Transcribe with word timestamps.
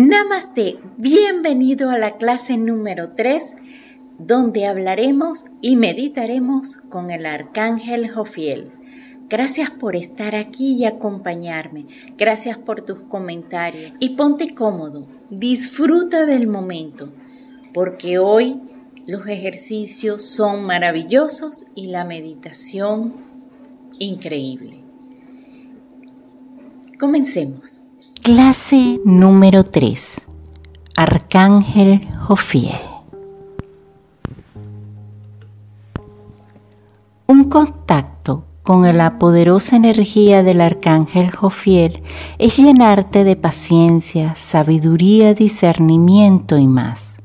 Namaste, 0.00 0.78
bienvenido 0.96 1.90
a 1.90 1.98
la 1.98 2.18
clase 2.18 2.56
número 2.56 3.14
3 3.16 3.56
donde 4.20 4.64
hablaremos 4.64 5.46
y 5.60 5.74
meditaremos 5.74 6.76
con 6.76 7.10
el 7.10 7.26
arcángel 7.26 8.08
Jofiel. 8.08 8.70
Gracias 9.28 9.72
por 9.72 9.96
estar 9.96 10.36
aquí 10.36 10.74
y 10.74 10.84
acompañarme. 10.84 11.86
Gracias 12.16 12.56
por 12.58 12.82
tus 12.82 13.00
comentarios. 13.00 13.96
Y 13.98 14.10
ponte 14.10 14.54
cómodo. 14.54 15.04
Disfruta 15.30 16.26
del 16.26 16.46
momento. 16.46 17.12
Porque 17.74 18.20
hoy 18.20 18.62
los 19.04 19.26
ejercicios 19.26 20.24
son 20.24 20.62
maravillosos 20.62 21.64
y 21.74 21.88
la 21.88 22.04
meditación 22.04 23.14
increíble. 23.98 24.78
Comencemos. 27.00 27.82
Clase 28.22 29.00
número 29.04 29.62
3. 29.62 30.26
Arcángel 30.96 32.06
Jofiel. 32.26 32.80
Un 37.26 37.44
contacto 37.44 38.44
con 38.62 38.82
la 38.96 39.18
poderosa 39.18 39.76
energía 39.76 40.42
del 40.42 40.60
arcángel 40.60 41.30
Jofiel 41.30 42.02
es 42.38 42.58
llenarte 42.58 43.24
de 43.24 43.36
paciencia, 43.36 44.34
sabiduría, 44.34 45.32
discernimiento 45.32 46.58
y 46.58 46.66
más. 46.66 47.16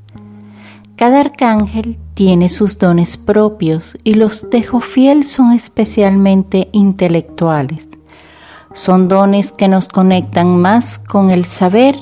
Cada 0.96 1.20
arcángel 1.20 1.98
tiene 2.14 2.48
sus 2.48 2.78
dones 2.78 3.16
propios 3.16 3.98
y 4.04 4.14
los 4.14 4.48
de 4.48 4.62
Jofiel 4.62 5.24
son 5.24 5.52
especialmente 5.52 6.68
intelectuales. 6.72 7.88
Son 8.74 9.06
dones 9.06 9.52
que 9.52 9.68
nos 9.68 9.86
conectan 9.86 10.60
más 10.60 10.98
con 10.98 11.30
el 11.30 11.44
saber 11.44 11.96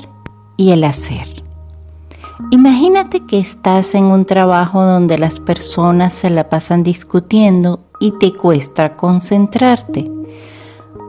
y 0.56 0.70
el 0.70 0.84
hacer. 0.84 1.45
Imagínate 2.51 3.27
que 3.27 3.39
estás 3.39 3.95
en 3.95 4.05
un 4.05 4.25
trabajo 4.25 4.83
donde 4.83 5.19
las 5.19 5.39
personas 5.39 6.14
se 6.14 6.31
la 6.31 6.48
pasan 6.48 6.83
discutiendo 6.83 7.81
y 8.01 8.12
te 8.12 8.33
cuesta 8.33 8.97
concentrarte. 8.97 10.11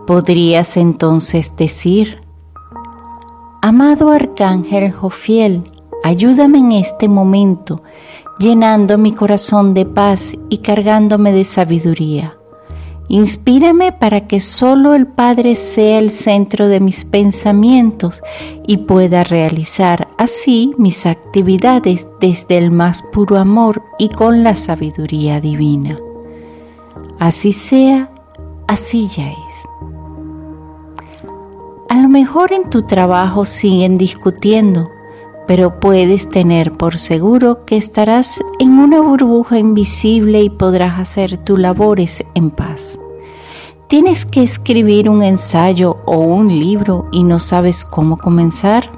Podrías 0.06 0.76
entonces 0.76 1.56
decir, 1.56 2.20
Amado 3.62 4.12
Arcángel 4.12 4.92
Jofiel, 4.92 5.64
ayúdame 6.04 6.58
en 6.58 6.74
este 6.74 7.08
momento, 7.08 7.84
llenando 8.38 8.98
mi 8.98 9.14
corazón 9.14 9.74
de 9.74 9.86
paz 9.86 10.36
y 10.50 10.58
cargándome 10.58 11.32
de 11.32 11.46
sabiduría. 11.46 12.36
Inspírame 13.10 13.92
para 13.92 14.28
que 14.28 14.40
solo 14.40 14.96
el 14.96 15.08
Padre 15.08 15.56
sea 15.56 16.00
el 16.00 16.10
centro 16.10 16.68
de 16.68 16.80
mis 16.80 17.06
pensamientos 17.06 18.22
y 18.66 18.78
pueda 18.78 19.24
realizar 19.24 20.08
así 20.18 20.72
mis 20.78 21.06
actividades 21.06 22.08
desde 22.20 22.58
el 22.58 22.72
más 22.72 23.02
puro 23.02 23.38
amor 23.38 23.84
y 24.00 24.10
con 24.10 24.44
la 24.44 24.56
sabiduría 24.56 25.42
divina. 25.42 25.98
Así 27.20 27.52
sea, 27.52 28.10
así 28.68 29.08
ya 29.08 29.30
es. 29.30 29.68
A 31.90 31.98
lo 31.98 32.10
mejor 32.10 32.54
en 32.54 32.70
tu 32.70 32.82
trabajo 32.84 33.46
siguen 33.46 33.96
discutiendo, 33.98 34.90
pero 35.48 35.80
puedes 35.80 36.30
tener 36.30 36.74
por 36.74 36.98
seguro 36.98 37.66
que 37.66 37.76
estarás 37.76 38.40
en 38.60 38.80
una 38.80 39.02
burbuja 39.02 39.58
invisible 39.58 40.42
y 40.42 40.50
podrás 40.50 41.00
hacer 41.00 41.38
tus 41.38 41.60
labores 41.60 42.24
en 42.34 42.50
paz. 42.50 43.00
¿Tienes 43.88 44.26
que 44.26 44.42
escribir 44.42 45.10
un 45.10 45.22
ensayo 45.22 45.98
o 46.06 46.18
un 46.18 46.48
libro 46.48 47.08
y 47.12 47.24
no 47.24 47.40
sabes 47.40 47.84
cómo 47.84 48.18
comenzar? 48.18 48.90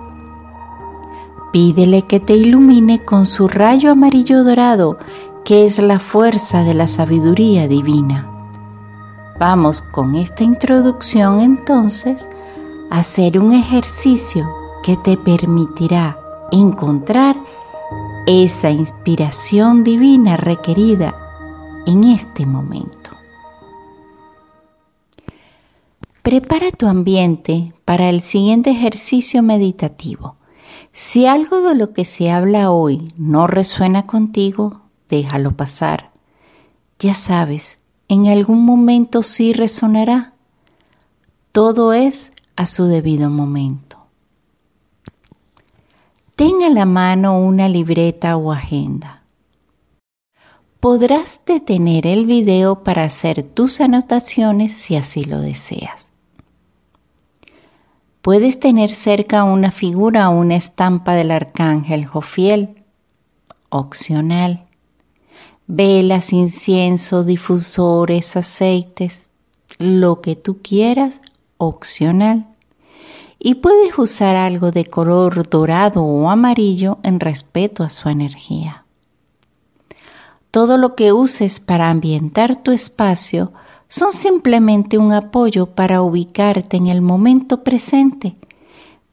Pídele 1.51 2.03
que 2.03 2.19
te 2.19 2.33
ilumine 2.33 2.99
con 2.99 3.25
su 3.25 3.47
rayo 3.47 3.91
amarillo 3.91 4.43
dorado, 4.43 4.97
que 5.43 5.65
es 5.65 5.79
la 5.79 5.99
fuerza 5.99 6.63
de 6.63 6.73
la 6.73 6.87
sabiduría 6.87 7.67
divina. 7.67 8.29
Vamos 9.39 9.81
con 9.81 10.15
esta 10.15 10.43
introducción 10.43 11.41
entonces 11.41 12.29
a 12.89 12.99
hacer 12.99 13.39
un 13.39 13.51
ejercicio 13.51 14.47
que 14.81 14.95
te 14.97 15.17
permitirá 15.17 16.17
encontrar 16.59 17.35
esa 18.25 18.69
inspiración 18.71 19.83
divina 19.83 20.37
requerida 20.37 21.15
en 21.85 22.05
este 22.05 22.45
momento. 22.45 23.11
Prepara 26.21 26.71
tu 26.71 26.87
ambiente 26.87 27.73
para 27.83 28.09
el 28.09 28.21
siguiente 28.21 28.71
ejercicio 28.71 29.43
meditativo. 29.43 30.37
Si 30.91 31.25
algo 31.27 31.61
de 31.61 31.75
lo 31.75 31.93
que 31.93 32.05
se 32.05 32.31
habla 32.31 32.71
hoy 32.71 33.09
no 33.17 33.47
resuena 33.47 34.07
contigo, 34.07 34.81
déjalo 35.09 35.51
pasar. 35.51 36.11
Ya 36.97 37.13
sabes, 37.13 37.77
en 38.07 38.27
algún 38.27 38.63
momento 38.65 39.21
sí 39.21 39.53
resonará. 39.53 40.33
Todo 41.51 41.93
es 41.93 42.31
a 42.55 42.65
su 42.65 42.85
debido 42.85 43.29
momento. 43.29 43.84
Ten 46.35 46.63
a 46.63 46.69
la 46.69 46.85
mano 46.85 47.39
una 47.39 47.69
libreta 47.69 48.35
o 48.35 48.51
agenda. 48.51 49.23
Podrás 50.81 51.39
detener 51.45 52.05
el 52.05 52.25
video 52.25 52.83
para 52.83 53.05
hacer 53.05 53.41
tus 53.41 53.79
anotaciones 53.79 54.73
si 54.73 54.97
así 54.97 55.23
lo 55.23 55.39
deseas. 55.39 56.07
Puedes 58.21 58.59
tener 58.59 58.89
cerca 58.89 59.45
una 59.45 59.71
figura 59.71 60.29
o 60.29 60.37
una 60.37 60.57
estampa 60.57 61.13
del 61.13 61.31
arcángel 61.31 62.05
Jofiel, 62.05 62.83
opcional. 63.69 64.65
Velas, 65.67 66.33
incienso, 66.33 67.23
difusores, 67.23 68.35
aceites, 68.35 69.29
lo 69.79 70.19
que 70.19 70.35
tú 70.35 70.57
quieras, 70.61 71.21
opcional 71.55 72.54
y 73.47 73.53
puedes 73.53 73.95
usar 73.99 74.35
algo 74.35 74.71
de 74.71 74.85
color 74.85 75.47
dorado 75.47 76.01
o 76.01 76.31
amarillo 76.31 76.97
en 77.03 77.19
respeto 77.19 77.83
a 77.83 77.91
su 77.91 78.09
energía. 78.09 78.85
Todo 80.49 80.79
lo 80.79 80.95
que 80.95 81.13
uses 81.13 81.59
para 81.59 81.91
ambientar 81.91 82.55
tu 82.55 82.71
espacio 82.71 83.53
son 83.87 84.09
simplemente 84.09 84.97
un 84.97 85.13
apoyo 85.13 85.67
para 85.67 86.01
ubicarte 86.01 86.77
en 86.77 86.87
el 86.87 87.03
momento 87.03 87.63
presente, 87.63 88.35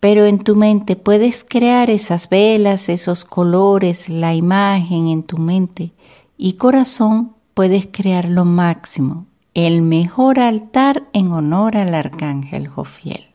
pero 0.01 0.25
en 0.25 0.39
tu 0.39 0.57
mente 0.57 0.97
puedes 0.97 1.45
crear 1.45 1.91
esas 1.91 2.31
velas, 2.31 2.89
esos 2.89 3.27
colores, 3.27 4.09
la 4.09 4.35
imagen 4.35 5.09
en 5.09 5.25
tu 5.25 5.37
mente 5.37 5.93
y 6.39 6.55
corazón 6.55 7.33
puedes 7.53 7.87
crear 7.93 8.31
lo 8.31 8.47
máximo, 8.47 9.27
el 9.53 9.83
mejor 9.83 10.41
altar 10.41 11.03
en 11.13 11.33
honor 11.33 11.77
al 11.77 11.95
arcángel 11.95 12.67
Jofiel. 12.69 13.32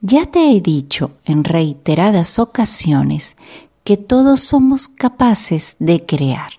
Ya 0.00 0.26
te 0.26 0.52
he 0.52 0.60
dicho 0.60 1.10
en 1.24 1.42
reiteradas 1.42 2.38
ocasiones 2.38 3.36
que 3.82 3.96
todos 3.96 4.40
somos 4.40 4.86
capaces 4.86 5.74
de 5.80 6.06
crear, 6.06 6.52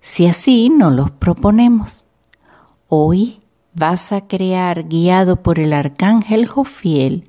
si 0.00 0.26
así 0.26 0.70
no 0.70 0.90
los 0.90 1.10
proponemos. 1.10 2.06
Hoy 2.88 3.42
vas 3.74 4.12
a 4.12 4.26
crear 4.26 4.88
guiado 4.88 5.42
por 5.42 5.58
el 5.58 5.74
arcángel 5.74 6.46
Jofiel 6.46 7.28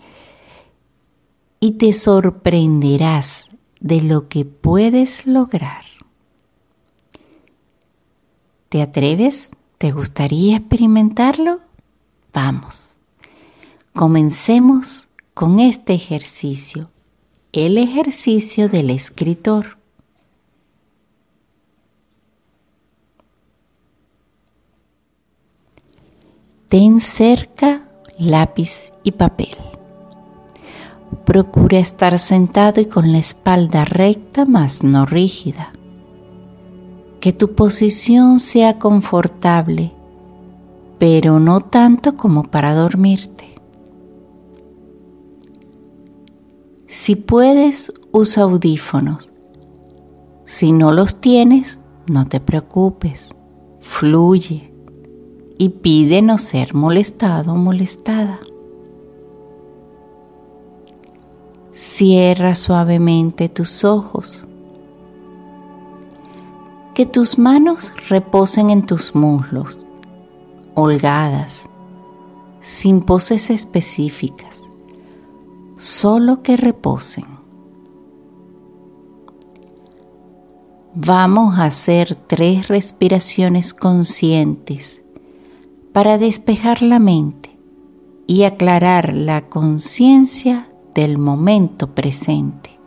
y 1.59 1.73
te 1.73 1.91
sorprenderás 1.91 3.49
de 3.81 4.01
lo 4.01 4.29
que 4.29 4.45
puedes 4.45 5.27
lograr. 5.27 5.83
¿Te 8.69 8.81
atreves? 8.81 9.51
¿Te 9.79 9.91
gustaría 9.91 10.57
experimentarlo? 10.57 11.59
Vamos. 12.31 12.93
Comencemos 13.93 15.09
con 15.35 15.59
este 15.59 15.93
ejercicio, 15.93 16.89
el 17.51 17.77
ejercicio 17.77 18.69
del 18.69 18.89
escritor. 18.89 19.77
Ten 26.69 27.01
cerca 27.01 27.85
lápiz 28.17 28.93
y 29.03 29.11
papel. 29.11 29.57
Procura 31.25 31.79
estar 31.79 32.17
sentado 32.17 32.79
y 32.79 32.85
con 32.85 33.11
la 33.11 33.17
espalda 33.17 33.83
recta 33.83 34.45
más 34.45 34.83
no 34.83 35.05
rígida. 35.05 35.73
Que 37.19 37.33
tu 37.33 37.55
posición 37.55 38.39
sea 38.39 38.79
confortable, 38.79 39.91
pero 40.97 41.41
no 41.41 41.59
tanto 41.59 42.15
como 42.15 42.43
para 42.43 42.73
dormirte. 42.73 43.54
Si 46.97 47.17
puedes, 47.17 47.93
usa 48.13 48.43
audífonos. 48.43 49.29
Si 50.45 50.71
no 50.71 50.93
los 50.93 51.19
tienes, 51.19 51.77
no 52.07 52.25
te 52.29 52.39
preocupes, 52.39 53.35
fluye 53.81 54.71
y 55.57 55.67
pide 55.67 56.21
no 56.21 56.37
ser 56.37 56.73
molestado 56.73 57.51
o 57.51 57.55
molestada. 57.57 58.39
Cierra 61.73 62.55
suavemente 62.55 63.49
tus 63.49 63.83
ojos. 63.83 64.47
Que 66.93 67.05
tus 67.05 67.37
manos 67.37 67.91
reposen 68.07 68.69
en 68.69 68.85
tus 68.85 69.13
muslos, 69.13 69.85
holgadas, 70.75 71.69
sin 72.61 73.01
poses 73.01 73.49
específicas, 73.49 74.64
solo 75.77 76.41
que 76.41 76.57
reposen. 76.57 77.25
Vamos 80.93 81.59
a 81.59 81.65
hacer 81.65 82.15
tres 82.15 82.69
respiraciones 82.69 83.73
conscientes 83.73 85.01
para 85.91 86.17
despejar 86.17 86.81
la 86.81 86.99
mente 86.99 87.57
y 88.27 88.43
aclarar 88.43 89.13
la 89.13 89.49
conciencia 89.49 90.69
del 90.93 91.17
momento 91.17 91.93
presente. 91.93 92.79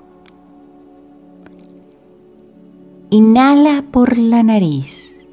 Inhala 3.10 3.84
por 3.90 4.16
la 4.16 4.42
nariz. 4.42 5.26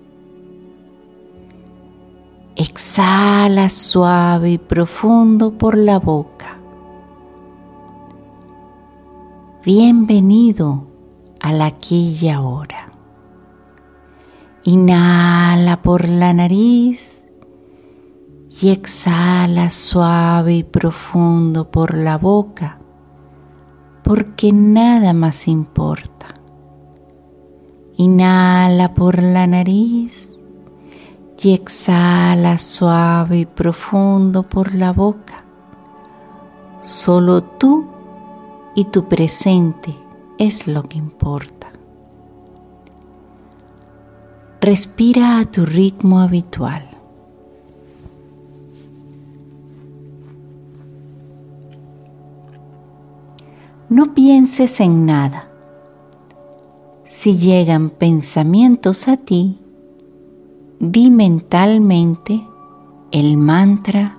Exhala 2.57 3.69
suave 3.69 4.51
y 4.51 4.57
profundo 4.57 5.57
por 5.57 5.77
la 5.77 5.99
boca. 5.99 6.54
Bienvenido 9.65 10.85
al 11.39 11.59
aquí 11.63 12.15
y 12.21 12.29
ahora. 12.29 12.85
Inhala 14.63 15.81
por 15.81 16.07
la 16.07 16.33
nariz 16.33 17.23
y 18.62 18.69
exhala 18.69 19.71
suave 19.71 20.53
y 20.53 20.63
profundo 20.63 21.71
por 21.71 21.95
la 21.95 22.19
boca, 22.19 22.77
porque 24.03 24.53
nada 24.53 25.13
más 25.13 25.47
importa. 25.47 26.27
Inhala 27.97 28.94
por 28.94 29.19
la 29.19 29.47
nariz 29.47 30.31
y 31.41 31.53
exhala 31.53 32.59
suave 32.59 33.39
y 33.39 33.45
profundo 33.47 34.44
por 34.44 34.75
la 34.75 34.94
boca. 34.94 35.44
Solo 36.81 37.41
tú 37.41 37.94
y 38.75 38.86
tu 38.86 39.07
presente 39.07 39.95
es 40.38 40.68
lo 40.68 40.83
que 40.83 40.98
importa. 40.98 41.72
Respira 44.62 45.39
a 45.39 45.45
tu 45.45 45.66
ritmo 45.66 46.19
habitual. 46.19 46.89
No 53.89 54.13
pienses 54.13 54.80
en 54.80 55.06
nada. 55.06 55.48
Si 57.04 57.38
llegan 57.38 57.92
pensamientos 57.92 59.07
a 59.07 59.16
ti, 59.16 59.60
di 60.80 61.12
mentalmente 61.12 62.45
el 63.12 63.38
mantra 63.38 64.18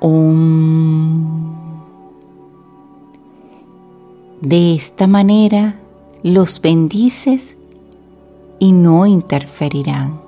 Om. 0.00 1.63
De 4.44 4.74
esta 4.74 5.06
manera 5.06 5.80
los 6.22 6.60
bendices 6.60 7.56
y 8.58 8.72
no 8.72 9.06
interferirán. 9.06 10.20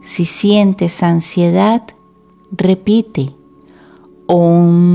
Si 0.00 0.24
sientes 0.24 1.02
ansiedad, 1.02 1.82
repite 2.52 3.34
Om. 4.28 4.92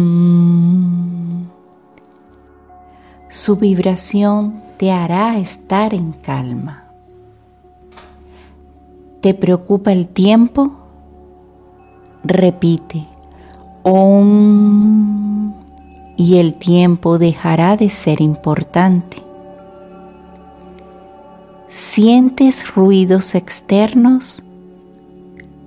Su 3.27 3.57
vibración 3.57 4.63
te 4.77 4.93
hará 4.93 5.37
estar 5.39 5.93
en 5.93 6.13
calma. 6.13 6.85
¿Te 9.19 9.33
preocupa 9.33 9.91
el 9.91 10.07
tiempo? 10.07 10.71
Repite 12.23 13.05
Om 13.83 15.26
y 16.17 16.37
el 16.37 16.55
tiempo 16.55 17.19
dejará 17.19 17.77
de 17.77 17.89
ser 17.91 18.19
importante. 18.21 19.23
¿Sientes 21.67 22.73
ruidos 22.73 23.35
externos? 23.35 24.41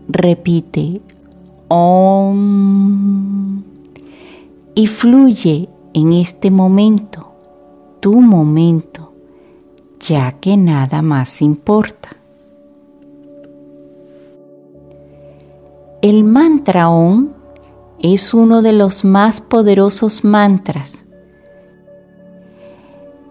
Repite 0.08 1.00
Om 1.69 3.62
y 4.75 4.87
fluye 4.88 5.69
en 5.94 6.12
este 6.12 6.50
momento, 6.50 7.32
tu 8.00 8.20
momento, 8.20 9.12
ya 10.00 10.32
que 10.32 10.56
nada 10.56 11.00
más 11.02 11.43
importa. 11.43 12.08
El 16.02 16.25
mantra 16.25 16.88
Om 16.88 17.29
es 18.02 18.32
uno 18.32 18.62
de 18.62 18.73
los 18.73 19.05
más 19.05 19.43
poderosos 19.43 20.25
mantras. 20.25 21.05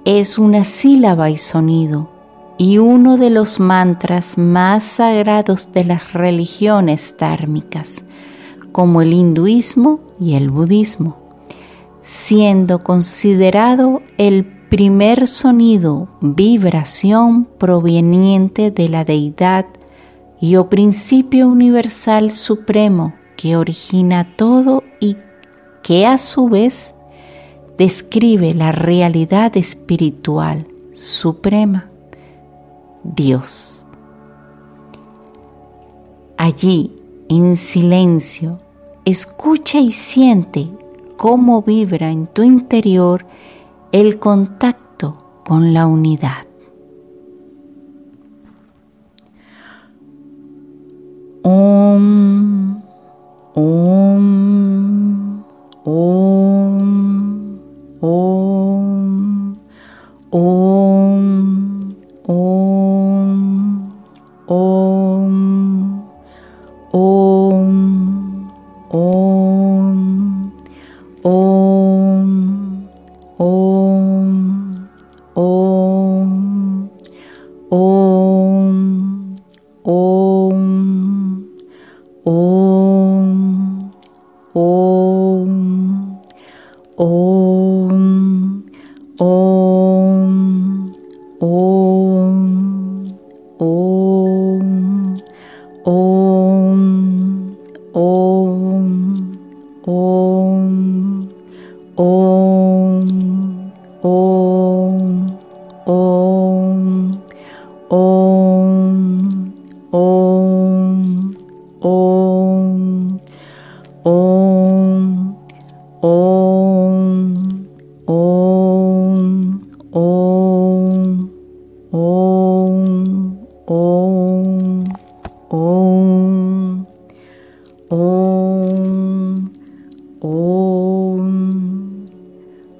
Es 0.05 0.37
una 0.37 0.63
sílaba 0.63 1.31
y 1.31 1.37
sonido 1.37 2.09
y 2.57 2.77
uno 2.77 3.17
de 3.17 3.31
los 3.31 3.59
mantras 3.59 4.37
más 4.37 4.83
sagrados 4.83 5.71
de 5.71 5.85
las 5.85 6.13
religiones 6.13 7.17
tármicas, 7.17 8.03
como 8.71 9.01
el 9.01 9.13
hinduismo 9.13 10.01
y 10.19 10.35
el 10.35 10.51
budismo, 10.51 11.17
siendo 12.03 12.79
considerado 12.79 14.01
el 14.17 14.45
primer 14.45 15.27
sonido, 15.27 16.09
vibración 16.21 17.45
proveniente 17.45 18.69
de 18.69 18.87
la 18.87 19.03
deidad 19.03 19.65
y 20.39 20.57
o 20.57 20.69
principio 20.69 21.47
universal 21.47 22.31
supremo 22.31 23.18
que 23.39 23.55
origina 23.55 24.35
todo 24.35 24.83
y 24.99 25.15
que 25.81 26.05
a 26.05 26.17
su 26.17 26.49
vez 26.49 26.93
describe 27.77 28.53
la 28.53 28.73
realidad 28.73 29.55
espiritual 29.55 30.67
suprema, 30.91 31.89
Dios. 33.01 33.85
Allí, 36.35 36.93
en 37.29 37.55
silencio, 37.55 38.59
escucha 39.05 39.79
y 39.79 39.91
siente 39.91 40.67
cómo 41.15 41.61
vibra 41.61 42.11
en 42.11 42.27
tu 42.27 42.43
interior 42.43 43.25
el 43.93 44.19
contacto 44.19 45.15
con 45.45 45.73
la 45.73 45.87
unidad. 45.87 46.48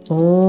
오. 0.10 0.49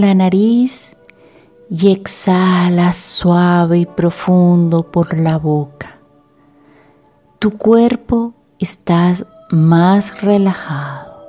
La 0.00 0.14
nariz 0.14 0.96
y 1.70 1.92
exhala 1.92 2.92
suave 2.92 3.78
y 3.78 3.86
profundo 3.86 4.82
por 4.82 5.16
la 5.16 5.36
boca. 5.38 5.98
Tu 7.38 7.56
cuerpo 7.56 8.34
está 8.58 9.12
más 9.50 10.20
relajado. 10.20 11.26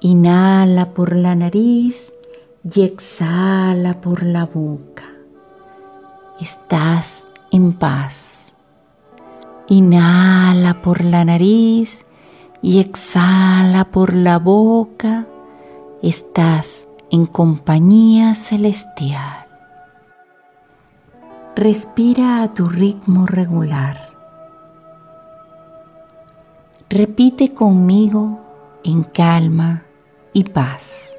Inhala 0.00 0.90
por 0.90 1.14
la 1.14 1.34
nariz 1.34 2.12
y 2.62 2.82
exhala 2.82 4.00
por 4.00 4.22
la 4.22 4.46
boca. 4.46 5.04
Estás 6.40 7.28
en 7.50 7.72
paz. 7.72 8.52
Inhala 9.68 10.82
por 10.82 11.04
la 11.04 11.24
nariz 11.24 12.04
y 12.62 12.80
exhala 12.80 13.86
por 13.90 14.14
la 14.14 14.38
boca 14.38 15.26
estás 16.02 16.88
en 17.10 17.26
compañía 17.26 18.34
celestial. 18.34 19.46
Respira 21.56 22.42
a 22.42 22.54
tu 22.54 22.68
ritmo 22.68 23.26
regular. 23.26 24.10
Repite 26.88 27.52
conmigo 27.52 28.40
en 28.84 29.02
calma 29.02 29.82
y 30.32 30.44
paz. 30.44 31.12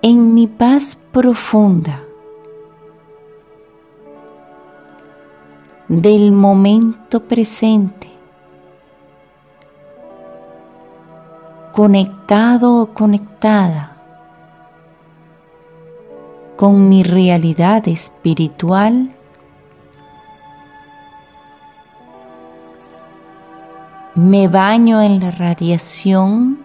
En 0.00 0.34
mi 0.34 0.46
paz 0.46 0.96
profunda 1.12 2.04
del 5.88 6.32
momento 6.32 7.24
presente 7.24 8.07
conectado 11.78 12.82
o 12.82 12.86
conectada 12.92 13.96
con 16.56 16.88
mi 16.88 17.04
realidad 17.04 17.86
espiritual, 17.86 19.14
me 24.16 24.48
baño 24.48 25.00
en 25.02 25.20
la 25.20 25.30
radiación 25.30 26.64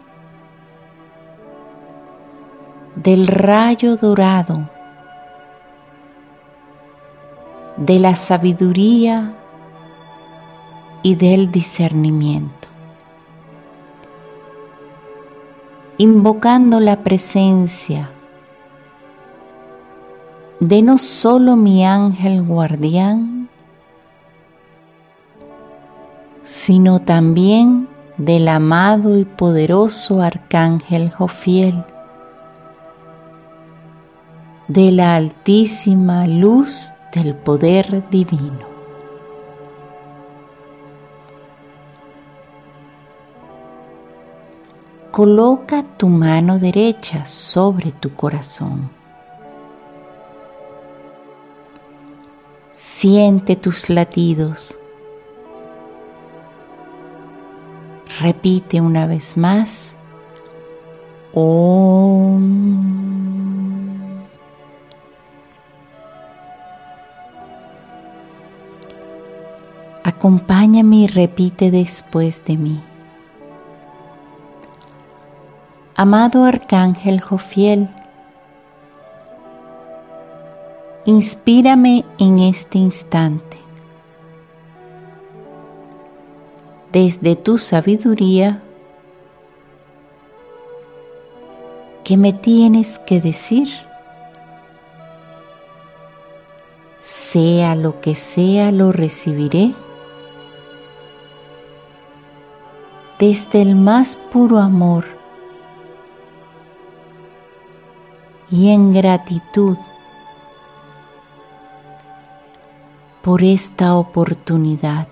del 2.96 3.28
rayo 3.28 3.98
dorado 3.98 4.68
de 7.78 8.00
la 8.00 8.16
sabiduría 8.16 9.32
y 11.04 11.14
del 11.14 11.52
discernimiento. 11.52 12.63
Invocando 15.98 16.80
la 16.80 17.04
presencia 17.04 18.10
de 20.60 20.82
no 20.82 20.98
solo 20.98 21.56
mi 21.56 21.86
ángel 21.86 22.42
guardián, 22.42 23.50
sino 26.44 27.00
también 27.00 27.88
del 28.18 28.48
amado 28.48 29.18
y 29.18 29.26
poderoso 29.26 30.22
arcángel 30.22 31.12
Jofiel, 31.12 31.84
de 34.68 34.92
la 34.92 35.16
altísima 35.16 36.28
luz 36.28 36.94
del 37.14 37.36
poder 37.36 38.10
divino. 38.10 38.73
Coloca 45.14 45.84
tu 45.84 46.08
mano 46.10 46.58
derecha 46.58 47.24
sobre 47.24 47.92
tu 47.92 48.16
corazón. 48.16 48.90
Siente 52.74 53.56
tus 53.56 53.92
latidos. 53.92 54.76
Repite 58.22 58.82
una 58.82 59.06
vez 59.06 59.38
más. 59.38 59.96
Om. 61.32 62.64
Acompáñame 70.04 70.96
y 70.96 71.06
repite 71.06 71.70
después 71.70 72.44
de 72.46 72.58
mí. 72.58 72.82
Amado 75.96 76.46
Arcángel 76.46 77.22
Jofiel, 77.22 77.88
inspírame 81.06 82.04
en 82.18 82.40
este 82.40 82.80
instante. 82.80 83.60
Desde 86.92 87.36
tu 87.36 87.60
sabiduría, 87.60 88.60
¿qué 92.04 92.18
me 92.18 92.34
tienes 92.34 92.98
que 92.98 93.22
decir? 93.22 93.68
Sea 97.02 97.76
lo 97.76 98.02
que 98.02 98.16
sea, 98.16 98.72
lo 98.72 98.92
recibiré. 98.92 99.76
Desde 103.20 103.62
el 103.62 103.76
más 103.76 104.16
puro 104.16 104.58
amor 104.58 105.23
y 108.54 108.70
en 108.70 108.94
gratitud 108.94 109.80
por 113.24 113.42
esta 113.42 113.96
oportunidad. 113.96 115.08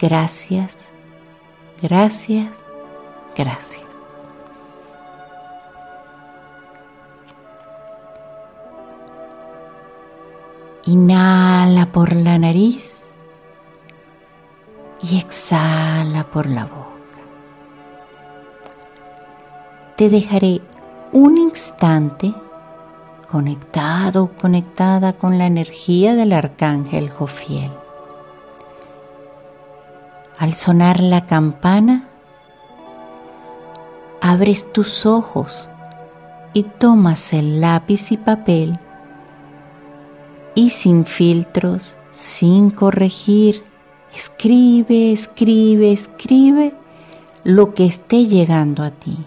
Gracias, 0.00 0.90
gracias, 1.80 2.48
gracias. 3.36 3.86
Inhala 10.86 11.86
por 11.92 12.12
la 12.12 12.38
nariz 12.38 13.06
y 15.00 15.20
exhala 15.20 16.24
por 16.24 16.46
la 16.46 16.64
boca. 16.64 16.85
Te 19.96 20.10
dejaré 20.10 20.60
un 21.12 21.38
instante 21.38 22.34
conectado, 23.30 24.30
conectada 24.38 25.14
con 25.14 25.38
la 25.38 25.46
energía 25.46 26.14
del 26.14 26.34
arcángel 26.34 27.08
Jofiel. 27.08 27.70
Al 30.38 30.52
sonar 30.52 31.00
la 31.00 31.24
campana, 31.24 32.10
abres 34.20 34.70
tus 34.70 35.06
ojos 35.06 35.66
y 36.52 36.64
tomas 36.64 37.32
el 37.32 37.62
lápiz 37.62 38.12
y 38.12 38.18
papel 38.18 38.78
y 40.54 40.70
sin 40.70 41.06
filtros, 41.06 41.96
sin 42.10 42.68
corregir, 42.68 43.64
escribe, 44.14 45.12
escribe, 45.12 45.90
escribe 45.90 46.74
lo 47.44 47.72
que 47.72 47.86
esté 47.86 48.26
llegando 48.26 48.82
a 48.82 48.90
ti. 48.90 49.24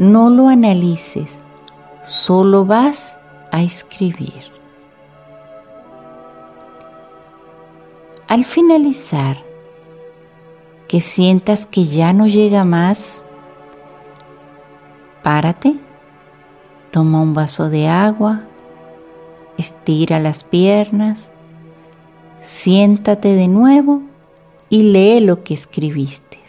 No 0.00 0.30
lo 0.30 0.48
analices, 0.48 1.30
solo 2.04 2.64
vas 2.64 3.18
a 3.52 3.62
escribir. 3.62 4.44
Al 8.26 8.46
finalizar, 8.46 9.36
que 10.88 11.00
sientas 11.00 11.66
que 11.66 11.84
ya 11.84 12.14
no 12.14 12.26
llega 12.26 12.64
más, 12.64 13.22
párate, 15.22 15.74
toma 16.90 17.20
un 17.20 17.34
vaso 17.34 17.68
de 17.68 17.86
agua, 17.86 18.44
estira 19.58 20.18
las 20.18 20.44
piernas, 20.44 21.30
siéntate 22.40 23.34
de 23.34 23.48
nuevo 23.48 24.00
y 24.70 24.84
lee 24.84 25.20
lo 25.20 25.44
que 25.44 25.52
escribiste. 25.52 26.39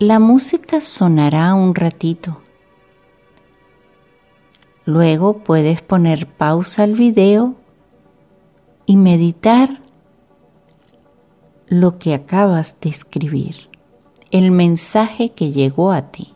La 0.00 0.18
música 0.18 0.80
sonará 0.80 1.52
un 1.52 1.74
ratito. 1.74 2.40
Luego 4.86 5.44
puedes 5.44 5.82
poner 5.82 6.26
pausa 6.26 6.84
al 6.84 6.94
video 6.94 7.54
y 8.86 8.96
meditar 8.96 9.82
lo 11.68 11.98
que 11.98 12.14
acabas 12.14 12.80
de 12.80 12.88
escribir, 12.88 13.68
el 14.30 14.52
mensaje 14.52 15.32
que 15.32 15.52
llegó 15.52 15.92
a 15.92 16.10
ti. 16.10 16.34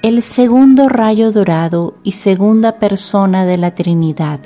El 0.00 0.22
segundo 0.22 0.88
rayo 0.88 1.32
dorado 1.32 1.94
y 2.04 2.12
segunda 2.12 2.78
persona 2.78 3.44
de 3.44 3.56
la 3.58 3.74
Trinidad 3.74 4.38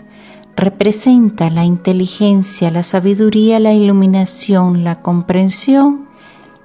representa 0.57 1.51
la 1.51 1.67
inteligencia, 1.67 2.71
la 2.71 2.83
sabiduría, 2.83 3.61
la 3.61 3.75
iluminación, 3.75 4.83
la 4.83 5.03
comprensión 5.03 6.09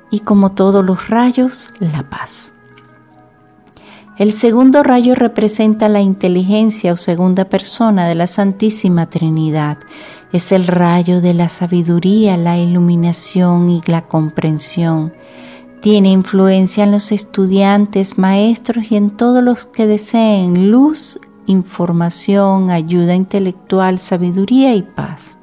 y 0.10 0.22
como 0.22 0.54
todos 0.54 0.86
los 0.86 1.10
rayos, 1.10 1.68
la 1.82 2.10
paz. 2.10 2.54
El 4.18 4.32
segundo 4.32 4.84
rayo 4.84 5.16
representa 5.16 5.90
la 5.90 6.00
inteligencia 6.00 6.94
o 6.94 6.96
segunda 6.96 7.50
persona 7.50 8.08
de 8.08 8.16
la 8.16 8.28
Santísima 8.28 9.10
Trinidad. 9.10 9.80
Es 10.32 10.54
el 10.54 10.66
rayo 10.66 11.20
de 11.20 11.34
la 11.34 11.50
sabiduría, 11.50 12.38
la 12.38 12.58
iluminación 12.58 13.70
y 13.70 13.82
la 13.86 14.04
comprensión. 14.04 15.12
Tiene 15.90 16.12
influencia 16.12 16.84
en 16.84 16.92
los 16.92 17.14
estudiantes, 17.14 18.18
maestros 18.18 18.92
y 18.92 18.98
en 18.98 19.10
todos 19.10 19.42
los 19.42 19.66
que 19.66 19.88
deseen 19.88 20.70
luz, 20.70 21.18
información, 21.46 22.72
ayuda 22.72 23.16
intelectual, 23.16 23.98
sabiduría 23.98 24.76
y 24.76 24.82
paz. 24.82 25.38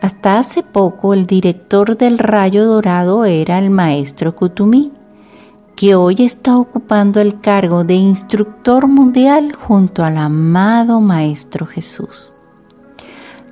Hasta 0.00 0.38
hace 0.38 0.62
poco 0.62 1.12
el 1.12 1.26
director 1.26 1.98
del 1.98 2.16
rayo 2.16 2.64
dorado 2.64 3.26
era 3.26 3.58
el 3.58 3.68
maestro 3.68 4.34
Kutumi 4.34 4.90
que 5.76 5.94
hoy 5.94 6.16
está 6.20 6.56
ocupando 6.56 7.20
el 7.20 7.40
cargo 7.42 7.84
de 7.84 7.92
instructor 7.92 8.86
mundial 8.86 9.52
junto 9.52 10.02
al 10.02 10.16
amado 10.16 11.02
Maestro 11.02 11.66
Jesús. 11.66 12.32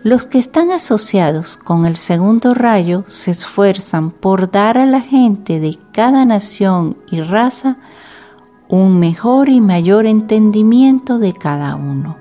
Los 0.06 0.28
que 0.28 0.38
están 0.38 0.70
asociados 0.70 1.56
con 1.56 1.84
el 1.84 1.96
segundo 1.96 2.54
rayo 2.54 3.02
se 3.08 3.32
esfuerzan 3.32 4.12
por 4.12 4.52
dar 4.52 4.78
a 4.78 4.86
la 4.86 5.00
gente 5.00 5.58
de 5.58 5.76
cada 5.92 6.24
nación 6.24 6.96
y 7.10 7.22
raza 7.22 7.78
un 8.68 9.00
mejor 9.00 9.48
y 9.48 9.60
mayor 9.60 10.06
entendimiento 10.06 11.18
de 11.18 11.32
cada 11.32 11.74
uno, 11.74 12.18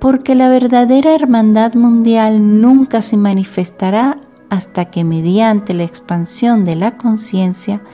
porque 0.00 0.34
la 0.34 0.48
verdadera 0.48 1.14
hermandad 1.14 1.74
mundial 1.74 2.60
nunca 2.60 3.02
se 3.02 3.16
manifestará 3.16 4.18
hasta 4.50 4.86
que 4.86 5.04
mediante 5.04 5.74
la 5.74 5.84
expansión 5.84 6.64
de 6.64 6.74
la 6.74 6.96
conciencia 6.96 7.84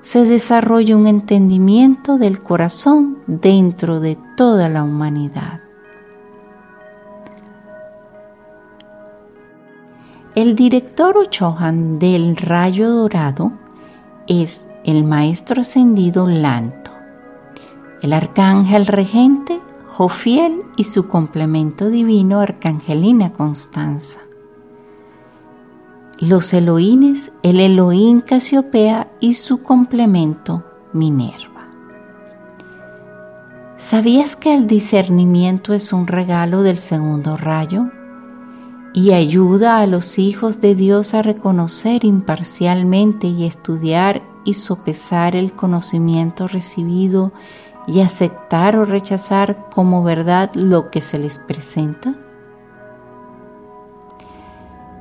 se 0.00 0.24
desarrolla 0.24 0.96
un 0.96 1.06
entendimiento 1.06 2.16
del 2.16 2.40
corazón 2.42 3.18
dentro 3.26 4.00
de 4.00 4.16
toda 4.34 4.70
la 4.70 4.82
humanidad. 4.82 5.67
El 10.38 10.54
director 10.54 11.16
Ochohan 11.16 11.98
del 11.98 12.36
Rayo 12.36 12.90
Dorado 12.90 13.50
es 14.28 14.64
el 14.84 15.02
Maestro 15.02 15.62
Ascendido 15.62 16.28
Lanto, 16.28 16.92
el 18.02 18.12
Arcángel 18.12 18.86
Regente 18.86 19.58
Jofiel 19.88 20.62
y 20.76 20.84
su 20.84 21.08
complemento 21.08 21.90
divino 21.90 22.38
Arcangelina 22.38 23.32
Constanza. 23.32 24.20
Los 26.20 26.54
Elohines, 26.54 27.32
el 27.42 27.58
Elohim 27.58 28.20
Casiopea 28.20 29.10
y 29.18 29.34
su 29.34 29.64
complemento 29.64 30.62
Minerva. 30.92 31.66
¿Sabías 33.76 34.36
que 34.36 34.54
el 34.54 34.68
discernimiento 34.68 35.74
es 35.74 35.92
un 35.92 36.06
regalo 36.06 36.62
del 36.62 36.78
segundo 36.78 37.36
rayo 37.36 37.90
y 38.98 39.12
ayuda 39.12 39.78
a 39.78 39.86
los 39.86 40.18
hijos 40.18 40.60
de 40.60 40.74
Dios 40.74 41.14
a 41.14 41.22
reconocer 41.22 42.04
imparcialmente 42.04 43.28
y 43.28 43.46
estudiar 43.46 44.22
y 44.44 44.54
sopesar 44.54 45.36
el 45.36 45.52
conocimiento 45.52 46.48
recibido 46.48 47.30
y 47.86 48.00
aceptar 48.00 48.76
o 48.76 48.84
rechazar 48.84 49.70
como 49.72 50.02
verdad 50.02 50.50
lo 50.54 50.90
que 50.90 51.00
se 51.00 51.20
les 51.20 51.38
presenta? 51.38 52.16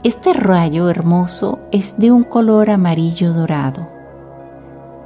Este 0.03 0.31
rayo 0.31 0.91
hermoso 0.91 1.57
es 1.71 1.97
de 1.97 2.11
un 2.11 2.23
color 2.23 2.69
amarillo 2.69 3.33
dorado, 3.33 3.89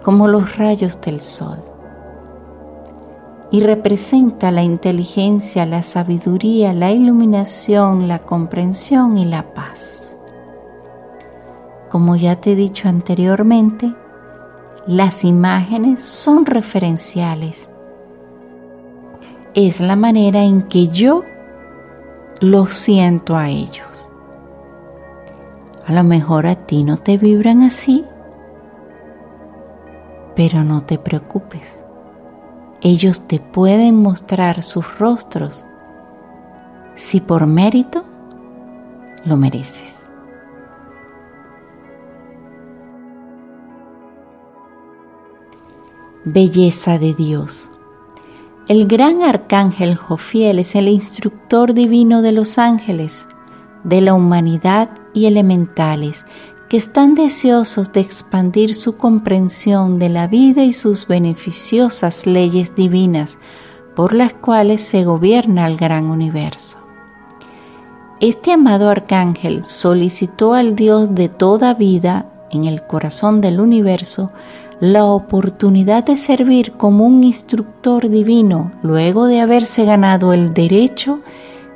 como 0.04 0.27
los 0.27 0.58
rayos 0.58 0.99
del 0.99 1.21
sol, 1.21 1.63
y 3.51 3.59
representa 3.59 4.49
la 4.49 4.63
inteligencia, 4.63 5.65
la 5.65 5.83
sabiduría, 5.83 6.73
la 6.73 6.91
iluminación, 6.91 8.07
la 8.07 8.19
comprensión 8.19 9.17
y 9.17 9.25
la 9.25 9.53
paz. 9.53 10.17
Como 11.89 12.15
ya 12.15 12.37
te 12.37 12.53
he 12.53 12.55
dicho 12.55 12.87
anteriormente, 12.87 13.93
las 14.87 15.25
imágenes 15.25 16.01
son 16.01 16.45
referenciales. 16.45 17.69
Es 19.53 19.81
la 19.81 19.97
manera 19.97 20.43
en 20.43 20.69
que 20.69 20.87
yo 20.87 21.23
lo 22.39 22.67
siento 22.67 23.35
a 23.35 23.49
ellos. 23.49 24.07
A 25.85 25.91
lo 25.91 26.05
mejor 26.05 26.47
a 26.47 26.55
ti 26.55 26.85
no 26.85 26.97
te 26.97 27.17
vibran 27.17 27.63
así, 27.63 28.05
pero 30.37 30.63
no 30.63 30.83
te 30.83 30.97
preocupes. 30.97 31.80
Ellos 32.81 33.27
te 33.27 33.39
pueden 33.39 33.95
mostrar 34.01 34.63
sus 34.63 34.97
rostros 34.97 35.63
si 36.95 37.21
por 37.21 37.45
mérito 37.45 38.03
lo 39.23 39.37
mereces. 39.37 40.03
Belleza 46.25 46.97
de 46.97 47.13
Dios. 47.13 47.69
El 48.67 48.87
gran 48.87 49.21
arcángel 49.21 49.95
Jofiel 49.95 50.57
es 50.57 50.75
el 50.75 50.87
instructor 50.87 51.73
divino 51.73 52.23
de 52.23 52.31
los 52.31 52.57
ángeles 52.57 53.27
de 53.83 54.01
la 54.01 54.13
humanidad 54.13 54.89
y 55.13 55.25
elementales 55.25 56.25
que 56.71 56.77
están 56.77 57.15
deseosos 57.15 57.91
de 57.91 57.99
expandir 57.99 58.75
su 58.75 58.95
comprensión 58.95 59.99
de 59.99 60.07
la 60.07 60.27
vida 60.27 60.63
y 60.63 60.71
sus 60.71 61.05
beneficiosas 61.05 62.25
leyes 62.25 62.77
divinas 62.77 63.39
por 63.93 64.13
las 64.13 64.34
cuales 64.34 64.79
se 64.79 65.03
gobierna 65.03 65.67
el 65.67 65.75
gran 65.75 66.05
universo. 66.05 66.77
Este 68.21 68.53
amado 68.53 68.89
arcángel 68.89 69.65
solicitó 69.65 70.53
al 70.53 70.77
Dios 70.77 71.13
de 71.13 71.27
toda 71.27 71.73
vida 71.73 72.31
en 72.51 72.63
el 72.63 72.88
corazón 72.88 73.41
del 73.41 73.60
universo 73.60 74.31
la 74.79 75.03
oportunidad 75.03 76.05
de 76.05 76.15
servir 76.15 76.71
como 76.77 77.05
un 77.05 77.25
instructor 77.25 78.07
divino 78.07 78.71
luego 78.81 79.27
de 79.27 79.41
haberse 79.41 79.84
ganado 79.84 80.31
el 80.31 80.53
derecho 80.53 81.19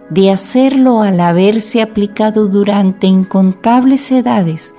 de 0.10 0.32
hacerlo 0.32 1.02
al 1.02 1.20
haberse 1.20 1.82
aplicado 1.82 2.48
durante 2.48 3.08
incontables 3.08 4.10
edades 4.14 4.74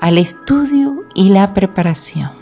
al 0.00 0.18
estudio 0.18 1.04
y 1.14 1.30
la 1.30 1.54
preparación. 1.54 2.32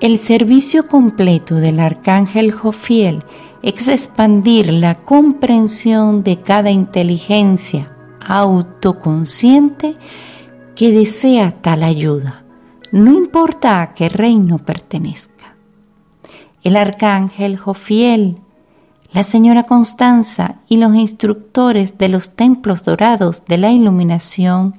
El 0.00 0.18
servicio 0.18 0.86
completo 0.86 1.56
del 1.56 1.80
arcángel 1.80 2.52
Jofiel 2.52 3.24
es 3.62 3.88
expandir 3.88 4.72
la 4.72 4.96
comprensión 5.02 6.22
de 6.22 6.38
cada 6.38 6.70
inteligencia 6.70 7.92
autoconsciente 8.20 9.96
que 10.76 10.92
desea 10.92 11.50
tal 11.60 11.82
ayuda, 11.82 12.44
no 12.92 13.12
importa 13.12 13.82
a 13.82 13.94
qué 13.94 14.08
reino 14.08 14.58
pertenezca. 14.58 15.56
El 16.62 16.76
arcángel 16.76 17.56
Jofiel 17.56 18.38
la 19.12 19.24
señora 19.24 19.64
Constanza 19.64 20.56
y 20.68 20.76
los 20.76 20.94
instructores 20.94 21.96
de 21.98 22.08
los 22.08 22.36
templos 22.36 22.84
dorados 22.84 23.46
de 23.46 23.56
la 23.56 23.70
iluminación 23.70 24.74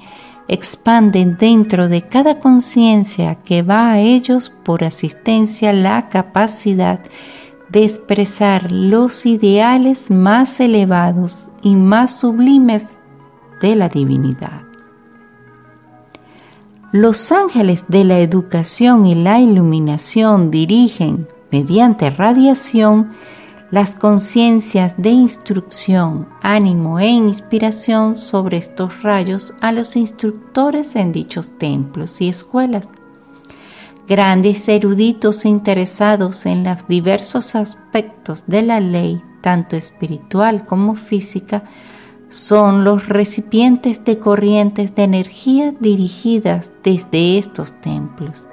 expanden 0.49 1.37
dentro 1.37 1.87
de 1.87 2.01
cada 2.01 2.39
conciencia 2.39 3.35
que 3.35 3.61
va 3.61 3.91
a 3.91 3.99
ellos 3.99 4.49
por 4.49 4.83
asistencia 4.83 5.71
la 5.71 6.09
capacidad 6.09 6.99
de 7.69 7.83
expresar 7.83 8.71
los 8.71 9.27
ideales 9.27 10.09
más 10.09 10.59
elevados 10.59 11.49
y 11.61 11.75
más 11.75 12.19
sublimes 12.19 12.97
de 13.61 13.75
la 13.75 13.89
divinidad. 13.89 14.63
Los 16.91 17.31
ángeles 17.31 17.85
de 17.87 18.03
la 18.03 18.17
educación 18.17 19.05
y 19.05 19.13
la 19.13 19.39
iluminación 19.39 20.49
dirigen, 20.49 21.27
mediante 21.51 22.09
radiación, 22.09 23.11
las 23.71 23.95
conciencias 23.95 24.95
de 24.97 25.11
instrucción, 25.11 26.27
ánimo 26.41 26.99
e 26.99 27.07
inspiración 27.07 28.15
sobre 28.15 28.57
estos 28.57 29.03
rayos 29.03 29.53
a 29.61 29.71
los 29.71 29.95
instructores 29.95 30.95
en 30.95 31.11
dichos 31.11 31.57
templos 31.57 32.19
y 32.21 32.29
escuelas. 32.29 32.89
Grandes 34.07 34.67
eruditos 34.67 35.45
interesados 35.45 36.47
en 36.47 36.63
los 36.63 36.87
diversos 36.87 37.53
aspectos 37.53 38.47
de 38.47 38.63
la 38.63 38.79
ley, 38.79 39.21
tanto 39.41 39.75
espiritual 39.75 40.65
como 40.65 40.95
física, 40.95 41.63
son 42.27 42.83
los 42.83 43.07
recipientes 43.07 44.03
de 44.03 44.17
corrientes 44.17 44.95
de 44.95 45.03
energía 45.03 45.73
dirigidas 45.79 46.71
desde 46.83 47.37
estos 47.37 47.79
templos 47.81 48.48